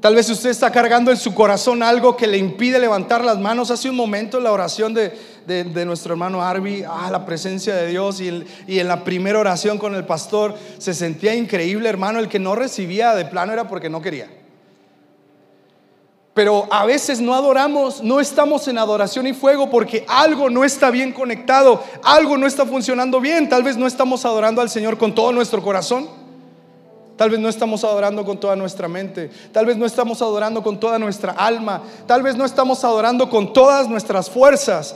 Tal 0.00 0.14
vez 0.14 0.30
usted 0.30 0.48
está 0.48 0.72
cargando 0.72 1.10
en 1.10 1.18
su 1.18 1.34
corazón 1.34 1.82
algo 1.82 2.16
que 2.16 2.26
le 2.26 2.38
impide 2.38 2.78
levantar 2.78 3.22
las 3.22 3.38
manos. 3.38 3.70
Hace 3.70 3.90
un 3.90 3.96
momento 3.96 4.40
la 4.40 4.50
oración 4.50 4.94
de, 4.94 5.84
nuestro 5.84 6.14
hermano 6.14 6.40
Arby, 6.40 6.84
ah, 6.88 7.10
la 7.12 7.26
presencia 7.26 7.74
de 7.74 7.88
Dios 7.88 8.22
y 8.22 8.78
en 8.80 8.88
la 8.88 9.04
primera 9.04 9.40
oración 9.40 9.76
con 9.76 9.94
el 9.94 10.06
pastor 10.06 10.54
se 10.78 10.94
sentía 10.94 11.34
increíble, 11.34 11.90
hermano. 11.90 12.18
El 12.18 12.28
que 12.28 12.38
no 12.38 12.54
recibía 12.54 13.14
de 13.14 13.26
plano 13.26 13.52
era 13.52 13.68
porque 13.68 13.90
no 13.90 14.00
quería. 14.00 14.30
Pero 16.36 16.68
a 16.70 16.84
veces 16.84 17.18
no 17.18 17.34
adoramos, 17.34 18.02
no 18.02 18.20
estamos 18.20 18.68
en 18.68 18.76
adoración 18.76 19.26
y 19.26 19.32
fuego 19.32 19.70
porque 19.70 20.04
algo 20.06 20.50
no 20.50 20.64
está 20.64 20.90
bien 20.90 21.14
conectado, 21.14 21.82
algo 22.02 22.36
no 22.36 22.46
está 22.46 22.66
funcionando 22.66 23.22
bien. 23.22 23.48
Tal 23.48 23.62
vez 23.62 23.78
no 23.78 23.86
estamos 23.86 24.22
adorando 24.26 24.60
al 24.60 24.68
Señor 24.68 24.98
con 24.98 25.14
todo 25.14 25.32
nuestro 25.32 25.62
corazón. 25.62 26.06
Tal 27.16 27.30
vez 27.30 27.40
no 27.40 27.48
estamos 27.48 27.84
adorando 27.84 28.22
con 28.26 28.38
toda 28.38 28.54
nuestra 28.54 28.86
mente. 28.86 29.30
Tal 29.50 29.64
vez 29.64 29.78
no 29.78 29.86
estamos 29.86 30.20
adorando 30.20 30.62
con 30.62 30.78
toda 30.78 30.98
nuestra 30.98 31.32
alma. 31.32 31.80
Tal 32.06 32.22
vez 32.22 32.36
no 32.36 32.44
estamos 32.44 32.84
adorando 32.84 33.30
con 33.30 33.54
todas 33.54 33.88
nuestras 33.88 34.28
fuerzas. 34.28 34.94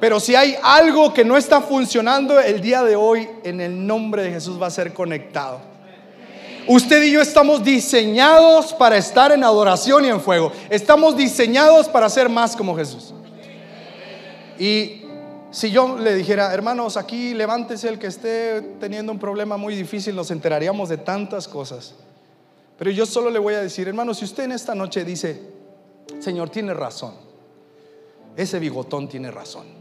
Pero 0.00 0.18
si 0.18 0.34
hay 0.34 0.56
algo 0.62 1.12
que 1.12 1.26
no 1.26 1.36
está 1.36 1.60
funcionando 1.60 2.40
el 2.40 2.62
día 2.62 2.82
de 2.82 2.96
hoy, 2.96 3.28
en 3.44 3.60
el 3.60 3.86
nombre 3.86 4.22
de 4.22 4.30
Jesús 4.30 4.58
va 4.58 4.68
a 4.68 4.70
ser 4.70 4.94
conectado. 4.94 5.69
Usted 6.66 7.02
y 7.02 7.12
yo 7.12 7.20
estamos 7.20 7.64
diseñados 7.64 8.72
para 8.74 8.96
estar 8.96 9.32
en 9.32 9.42
adoración 9.42 10.04
y 10.04 10.08
en 10.08 10.20
fuego. 10.20 10.52
Estamos 10.68 11.16
diseñados 11.16 11.88
para 11.88 12.08
ser 12.08 12.28
más 12.28 12.56
como 12.56 12.76
Jesús. 12.76 13.14
Y 14.58 15.02
si 15.50 15.70
yo 15.70 15.98
le 15.98 16.14
dijera, 16.14 16.52
hermanos, 16.52 16.96
aquí 16.96 17.34
levántese 17.34 17.88
el 17.88 17.98
que 17.98 18.06
esté 18.06 18.60
teniendo 18.78 19.10
un 19.10 19.18
problema 19.18 19.56
muy 19.56 19.74
difícil, 19.74 20.14
nos 20.14 20.30
enteraríamos 20.30 20.88
de 20.88 20.98
tantas 20.98 21.48
cosas. 21.48 21.94
Pero 22.78 22.90
yo 22.90 23.06
solo 23.06 23.30
le 23.30 23.38
voy 23.38 23.54
a 23.54 23.60
decir, 23.60 23.88
hermanos, 23.88 24.18
si 24.18 24.24
usted 24.24 24.44
en 24.44 24.52
esta 24.52 24.74
noche 24.74 25.04
dice, 25.04 25.40
Señor, 26.20 26.50
tiene 26.50 26.74
razón, 26.74 27.14
ese 28.36 28.58
bigotón 28.58 29.08
tiene 29.08 29.30
razón 29.30 29.79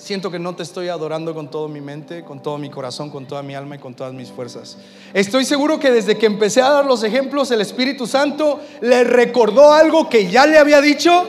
siento 0.00 0.30
que 0.30 0.38
no 0.38 0.56
te 0.56 0.62
estoy 0.62 0.88
adorando 0.88 1.34
con 1.34 1.50
toda 1.50 1.68
mi 1.68 1.80
mente, 1.80 2.24
con 2.24 2.42
todo 2.42 2.58
mi 2.58 2.70
corazón, 2.70 3.10
con 3.10 3.26
toda 3.26 3.42
mi 3.42 3.54
alma 3.54 3.76
y 3.76 3.78
con 3.78 3.94
todas 3.94 4.12
mis 4.12 4.30
fuerzas. 4.30 4.78
Estoy 5.12 5.44
seguro 5.44 5.78
que 5.78 5.90
desde 5.90 6.16
que 6.16 6.26
empecé 6.26 6.62
a 6.62 6.70
dar 6.70 6.86
los 6.86 7.04
ejemplos, 7.04 7.50
el 7.50 7.60
Espíritu 7.60 8.06
Santo 8.06 8.60
le 8.80 9.04
recordó 9.04 9.72
algo 9.72 10.08
que 10.08 10.30
ya 10.30 10.46
le 10.46 10.58
había 10.58 10.80
dicho, 10.80 11.26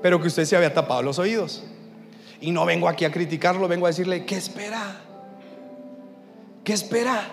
pero 0.00 0.20
que 0.20 0.28
usted 0.28 0.44
se 0.44 0.56
había 0.56 0.72
tapado 0.72 1.02
los 1.02 1.18
oídos. 1.18 1.62
Y 2.40 2.50
no 2.50 2.64
vengo 2.64 2.88
aquí 2.88 3.04
a 3.04 3.12
criticarlo, 3.12 3.68
vengo 3.68 3.86
a 3.86 3.90
decirle, 3.90 4.24
¿qué 4.24 4.36
espera? 4.36 5.00
¿Qué 6.64 6.72
espera? 6.72 7.30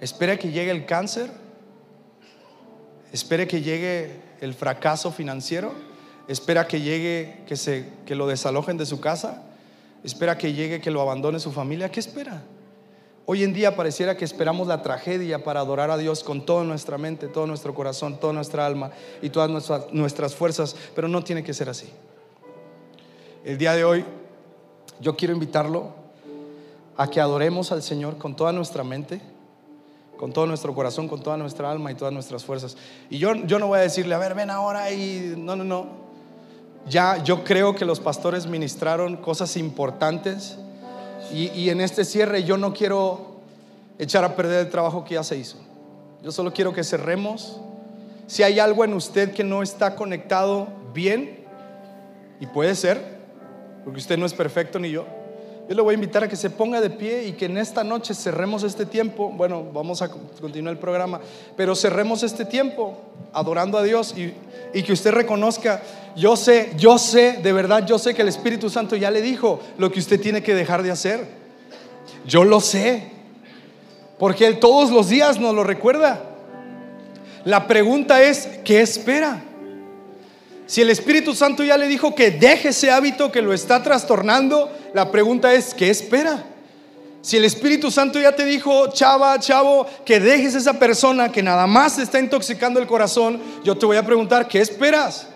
¿Espera 0.00 0.36
que 0.36 0.50
llegue 0.50 0.70
el 0.70 0.86
cáncer? 0.86 1.30
¿Espera 3.12 3.46
que 3.46 3.60
llegue 3.60 4.20
el 4.40 4.54
fracaso 4.54 5.10
financiero? 5.10 5.85
Espera 6.28 6.66
que 6.66 6.80
llegue, 6.80 7.42
que, 7.46 7.56
se, 7.56 7.88
que 8.04 8.14
lo 8.14 8.26
desalojen 8.26 8.76
de 8.76 8.86
su 8.86 9.00
casa, 9.00 9.42
espera 10.04 10.38
que 10.38 10.52
llegue, 10.52 10.80
que 10.80 10.90
lo 10.90 11.00
abandone 11.00 11.40
su 11.40 11.52
familia. 11.52 11.90
¿Qué 11.90 12.00
espera? 12.00 12.42
Hoy 13.28 13.42
en 13.42 13.52
día 13.52 13.74
pareciera 13.74 14.16
que 14.16 14.24
esperamos 14.24 14.68
la 14.68 14.82
tragedia 14.82 15.42
para 15.42 15.58
adorar 15.58 15.90
a 15.90 15.96
Dios 15.96 16.22
con 16.22 16.46
toda 16.46 16.62
nuestra 16.62 16.96
mente, 16.96 17.26
todo 17.26 17.46
nuestro 17.48 17.74
corazón, 17.74 18.20
toda 18.20 18.32
nuestra 18.32 18.64
alma 18.64 18.92
y 19.20 19.30
todas 19.30 19.50
nuestras, 19.50 19.92
nuestras 19.92 20.34
fuerzas, 20.34 20.76
pero 20.94 21.08
no 21.08 21.24
tiene 21.24 21.42
que 21.42 21.52
ser 21.52 21.68
así. 21.68 21.88
El 23.44 23.58
día 23.58 23.74
de 23.74 23.84
hoy 23.84 24.04
yo 25.00 25.16
quiero 25.16 25.34
invitarlo 25.34 25.92
a 26.96 27.10
que 27.10 27.20
adoremos 27.20 27.72
al 27.72 27.82
Señor 27.82 28.16
con 28.16 28.36
toda 28.36 28.52
nuestra 28.52 28.84
mente, 28.84 29.20
con 30.16 30.32
todo 30.32 30.46
nuestro 30.46 30.74
corazón, 30.74 31.08
con 31.08 31.22
toda 31.22 31.36
nuestra 31.36 31.70
alma 31.70 31.90
y 31.90 31.94
todas 31.94 32.14
nuestras 32.14 32.44
fuerzas. 32.44 32.76
Y 33.10 33.18
yo, 33.18 33.34
yo 33.34 33.58
no 33.58 33.66
voy 33.66 33.78
a 33.78 33.82
decirle, 33.82 34.14
a 34.14 34.18
ver, 34.18 34.34
ven 34.34 34.50
ahora 34.50 34.92
y 34.92 35.34
no, 35.36 35.56
no, 35.56 35.64
no. 35.64 36.05
Ya 36.88 37.22
yo 37.22 37.42
creo 37.42 37.74
que 37.74 37.84
los 37.84 38.00
pastores 38.00 38.46
ministraron 38.46 39.16
cosas 39.16 39.56
importantes 39.56 40.56
y, 41.32 41.68
en 41.70 41.80
este 41.80 42.04
cierre 42.04 42.44
yo 42.44 42.56
no 42.56 42.72
quiero 42.72 43.40
echar 43.98 44.24
a 44.24 44.36
perder 44.36 44.66
el 44.66 44.70
trabajo 44.70 45.04
que 45.04 45.14
ya 45.14 45.24
se 45.24 45.36
hizo. 45.36 45.58
Yo 46.22 46.30
solo 46.30 46.52
quiero 46.52 46.72
que 46.72 46.84
cerremos. 46.84 47.60
Si 48.28 48.42
hay 48.42 48.60
algo 48.60 48.84
en 48.84 48.94
usted 48.94 49.32
que 49.32 49.42
no 49.42 49.62
está 49.62 49.96
conectado 49.96 50.68
bien, 50.94 51.44
y 52.40 52.46
puede 52.46 52.74
ser, 52.74 53.18
porque 53.84 53.98
usted 53.98 54.18
no 54.18 54.26
es 54.26 54.34
perfecto 54.34 54.78
ni 54.78 54.90
yo, 54.90 55.06
yo 55.68 55.74
le 55.74 55.82
voy 55.82 55.92
a 55.92 55.94
invitar 55.94 56.22
a 56.22 56.28
que 56.28 56.36
se 56.36 56.48
ponga 56.48 56.80
de 56.80 56.90
pie 56.90 57.26
y 57.26 57.32
que 57.32 57.46
en 57.46 57.58
esta 57.58 57.82
noche 57.82 58.14
cerremos 58.14 58.62
este 58.62 58.86
tiempo. 58.86 59.30
Bueno, 59.30 59.64
vamos 59.72 60.00
a 60.00 60.08
continuar 60.08 60.72
el 60.72 60.78
programa, 60.78 61.20
pero 61.56 61.74
cerremos 61.74 62.22
este 62.22 62.44
tiempo 62.44 62.96
adorando 63.32 63.76
a 63.76 63.82
Dios 63.82 64.14
y, 64.16 64.32
que 64.82 64.92
usted 64.92 65.10
reconozca, 65.10 65.82
yo 66.14 66.36
sé, 66.36 66.72
yo 66.76 66.98
sé, 66.98 67.40
de 67.42 67.52
verdad, 67.52 67.84
yo 67.84 67.98
sé 67.98 68.14
que 68.14 68.22
el 68.22 68.28
Espíritu 68.28 68.70
Santo 68.70 68.94
ya 68.94 69.10
le 69.10 69.20
dijo 69.22 69.58
lo 69.76 69.90
que 69.90 69.98
usted 69.98 70.20
tiene 70.20 70.40
que 70.40 70.54
dejar 70.54 70.84
de 70.84 70.92
hacer. 70.92 71.26
Yo 72.24 72.44
lo 72.44 72.60
sé, 72.60 73.10
porque 74.18 74.46
Él 74.46 74.60
todos 74.60 74.92
los 74.92 75.08
días 75.08 75.40
nos 75.40 75.52
lo 75.52 75.64
recuerda. 75.64 76.20
La 77.44 77.66
pregunta 77.66 78.22
es, 78.22 78.48
¿qué 78.64 78.82
espera? 78.82 79.42
Si 80.66 80.80
el 80.80 80.90
Espíritu 80.90 81.34
Santo 81.34 81.62
ya 81.62 81.76
le 81.76 81.86
dijo 81.86 82.14
que 82.14 82.32
deje 82.32 82.68
ese 82.68 82.90
hábito 82.90 83.30
que 83.30 83.40
lo 83.40 83.52
está 83.52 83.82
trastornando, 83.82 84.70
la 84.94 85.12
pregunta 85.12 85.54
es, 85.54 85.72
¿qué 85.74 85.90
espera? 85.90 86.44
Si 87.22 87.36
el 87.36 87.44
Espíritu 87.44 87.90
Santo 87.90 88.20
ya 88.20 88.34
te 88.34 88.44
dijo, 88.44 88.88
chava, 88.92 89.38
chavo, 89.38 89.86
que 90.04 90.18
dejes 90.18 90.54
esa 90.54 90.78
persona 90.78 91.30
que 91.30 91.42
nada 91.42 91.66
más 91.66 91.98
está 91.98 92.18
intoxicando 92.18 92.80
el 92.80 92.86
corazón, 92.86 93.40
yo 93.64 93.76
te 93.76 93.86
voy 93.86 93.96
a 93.96 94.04
preguntar, 94.04 94.48
¿qué 94.48 94.60
esperas? 94.60 95.28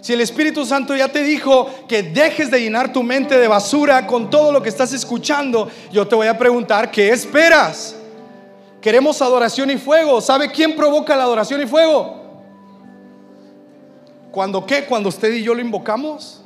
Si 0.00 0.12
el 0.12 0.20
Espíritu 0.20 0.64
Santo 0.64 0.94
ya 0.94 1.08
te 1.08 1.22
dijo 1.22 1.68
que 1.88 2.02
dejes 2.02 2.50
de 2.50 2.60
llenar 2.60 2.92
tu 2.92 3.02
mente 3.02 3.38
de 3.38 3.48
basura 3.48 4.06
con 4.06 4.30
todo 4.30 4.52
lo 4.52 4.62
que 4.62 4.68
estás 4.68 4.92
escuchando, 4.92 5.70
yo 5.92 6.06
te 6.06 6.14
voy 6.14 6.26
a 6.28 6.38
preguntar, 6.38 6.90
¿qué 6.90 7.10
esperas? 7.10 7.96
Queremos 8.80 9.20
adoración 9.22 9.70
y 9.70 9.76
fuego. 9.76 10.20
¿Sabe 10.20 10.50
quién 10.50 10.76
provoca 10.76 11.16
la 11.16 11.24
adoración 11.24 11.60
y 11.62 11.66
fuego? 11.66 12.27
¿Cuando 14.38 14.64
qué? 14.64 14.84
Cuando 14.84 15.08
usted 15.08 15.32
y 15.32 15.42
yo 15.42 15.52
lo 15.52 15.60
invocamos. 15.60 16.42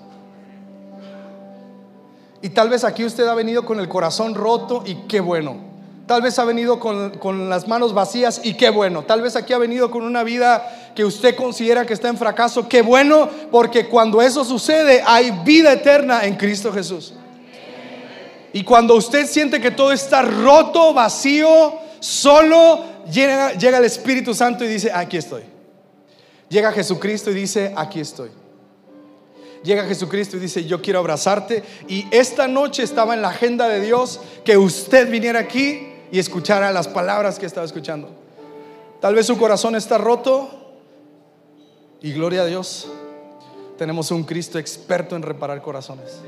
Y 2.41 2.49
tal 2.49 2.71
vez 2.71 2.85
aquí 2.85 3.05
usted 3.05 3.27
ha 3.27 3.35
venido 3.35 3.67
con 3.67 3.79
el 3.81 3.87
corazón 3.87 4.35
roto 4.35 4.83
y 4.87 4.95
qué 5.07 5.21
bueno. 5.21 5.57
Tal 6.07 6.23
vez 6.23 6.39
ha 6.39 6.47
venido 6.47 6.81
con, 6.81 7.51
las 7.51 7.69
manos 7.69 7.93
vacías 7.93 8.41
y 8.45 8.55
qué 8.55 8.71
bueno. 8.71 9.03
Tal 9.03 9.21
vez 9.21 9.37
aquí 9.37 9.53
ha 9.53 9.59
venido 9.59 9.91
con 9.91 10.05
una 10.05 10.23
vida 10.23 10.93
que 10.97 11.05
usted 11.05 11.37
considera 11.37 11.85
que 11.85 11.93
está 11.93 12.09
en 12.09 12.17
fracaso. 12.17 12.67
Qué 12.67 12.81
bueno, 12.81 13.29
porque 13.51 13.87
cuando 13.89 14.23
eso 14.23 14.43
sucede 14.43 15.03
hay 15.07 15.31
vida 15.45 15.71
eterna 15.75 16.25
en 16.25 16.37
Cristo 16.37 16.73
Jesús. 16.73 17.13
Y 18.55 18.65
cuando 18.65 18.95
usted 18.97 19.27
siente 19.27 19.61
que 19.61 19.71
todo 19.71 19.93
está 19.93 20.23
roto, 20.23 20.95
vacío, 20.95 21.75
solo, 22.01 22.85
llega 23.13 23.53
el 23.53 23.85
Espíritu 23.85 24.33
Santo 24.33 24.65
y 24.65 24.69
dice, 24.69 24.91
aquí 24.91 25.19
estoy. 25.19 25.52
Llega 26.53 26.71
Jesucristo 26.71 27.31
y 27.31 27.35
dice, 27.35 27.73
aquí 27.75 27.99
estoy. 27.99 28.29
Llega 29.65 29.85
Jesucristo 29.85 30.37
y 30.37 30.41
dice, 30.41 30.67
yo 30.67 30.83
quiero 30.83 30.99
abrazarte. 30.99 31.63
Y 31.89 32.07
esta 32.11 32.47
noche 32.47 32.83
estaba 32.83 33.15
en 33.15 33.23
la 33.23 33.29
agenda 33.29 33.69
de 33.69 33.81
Dios 33.81 34.21
que 34.45 34.59
usted 34.59 35.11
viniera 35.11 35.41
aquí 35.41 35.89
y 36.11 36.19
escuchara 36.19 36.71
las 36.71 36.89
palabras 36.89 37.39
que 37.39 37.47
estaba 37.47 37.65
escuchando. 37.65 38.11
Tal 39.01 39.15
vez 39.15 39.25
su 39.25 39.39
corazón 39.39 39.77
está 39.77 39.97
roto 39.97 40.51
y 42.03 42.13
gloria 42.13 42.43
a 42.43 42.47
Dios, 42.47 42.87
tenemos 43.79 44.11
un 44.11 44.25
Cristo 44.25 44.59
experto 44.59 45.17
en 45.17 45.23
reparar 45.23 45.63
corazones. 45.63 46.21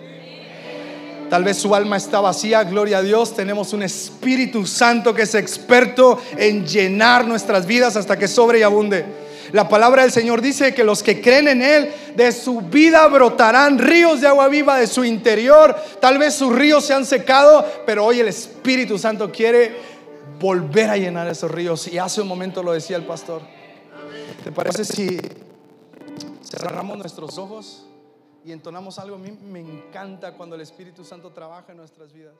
Tal 1.28 1.44
vez 1.44 1.58
su 1.58 1.74
alma 1.74 1.98
está 1.98 2.20
vacía, 2.20 2.64
gloria 2.64 2.98
a 2.98 3.02
Dios, 3.02 3.34
tenemos 3.34 3.74
un 3.74 3.82
Espíritu 3.82 4.64
Santo 4.64 5.12
que 5.12 5.22
es 5.22 5.34
experto 5.34 6.18
en 6.38 6.66
llenar 6.66 7.26
nuestras 7.26 7.66
vidas 7.66 7.96
hasta 7.96 8.16
que 8.18 8.26
sobre 8.26 8.60
y 8.60 8.62
abunde. 8.62 9.23
La 9.52 9.68
palabra 9.68 10.02
del 10.02 10.12
Señor 10.12 10.40
dice 10.40 10.74
que 10.74 10.84
los 10.84 11.02
que 11.02 11.20
creen 11.20 11.48
en 11.48 11.62
Él, 11.62 11.92
de 12.16 12.32
su 12.32 12.60
vida 12.60 13.06
brotarán 13.08 13.78
ríos 13.78 14.20
de 14.20 14.26
agua 14.26 14.48
viva 14.48 14.78
de 14.78 14.86
su 14.86 15.04
interior. 15.04 15.76
Tal 16.00 16.18
vez 16.18 16.34
sus 16.34 16.54
ríos 16.54 16.84
se 16.84 16.94
han 16.94 17.04
secado, 17.04 17.64
pero 17.86 18.04
hoy 18.04 18.20
el 18.20 18.28
Espíritu 18.28 18.98
Santo 18.98 19.30
quiere 19.30 19.76
volver 20.40 20.90
a 20.90 20.96
llenar 20.96 21.28
esos 21.28 21.50
ríos. 21.50 21.88
Y 21.88 21.98
hace 21.98 22.20
un 22.20 22.28
momento 22.28 22.62
lo 22.62 22.72
decía 22.72 22.96
el 22.96 23.04
pastor. 23.04 23.42
¿Te 24.42 24.52
parece 24.52 24.84
si 24.84 25.18
cerramos 26.44 26.98
nuestros 26.98 27.38
ojos 27.38 27.86
y 28.44 28.52
entonamos 28.52 28.98
algo? 28.98 29.16
A 29.16 29.18
mí 29.18 29.30
me 29.42 29.60
encanta 29.60 30.34
cuando 30.34 30.54
el 30.56 30.62
Espíritu 30.62 31.04
Santo 31.04 31.30
trabaja 31.30 31.72
en 31.72 31.78
nuestras 31.78 32.12
vidas. 32.12 32.34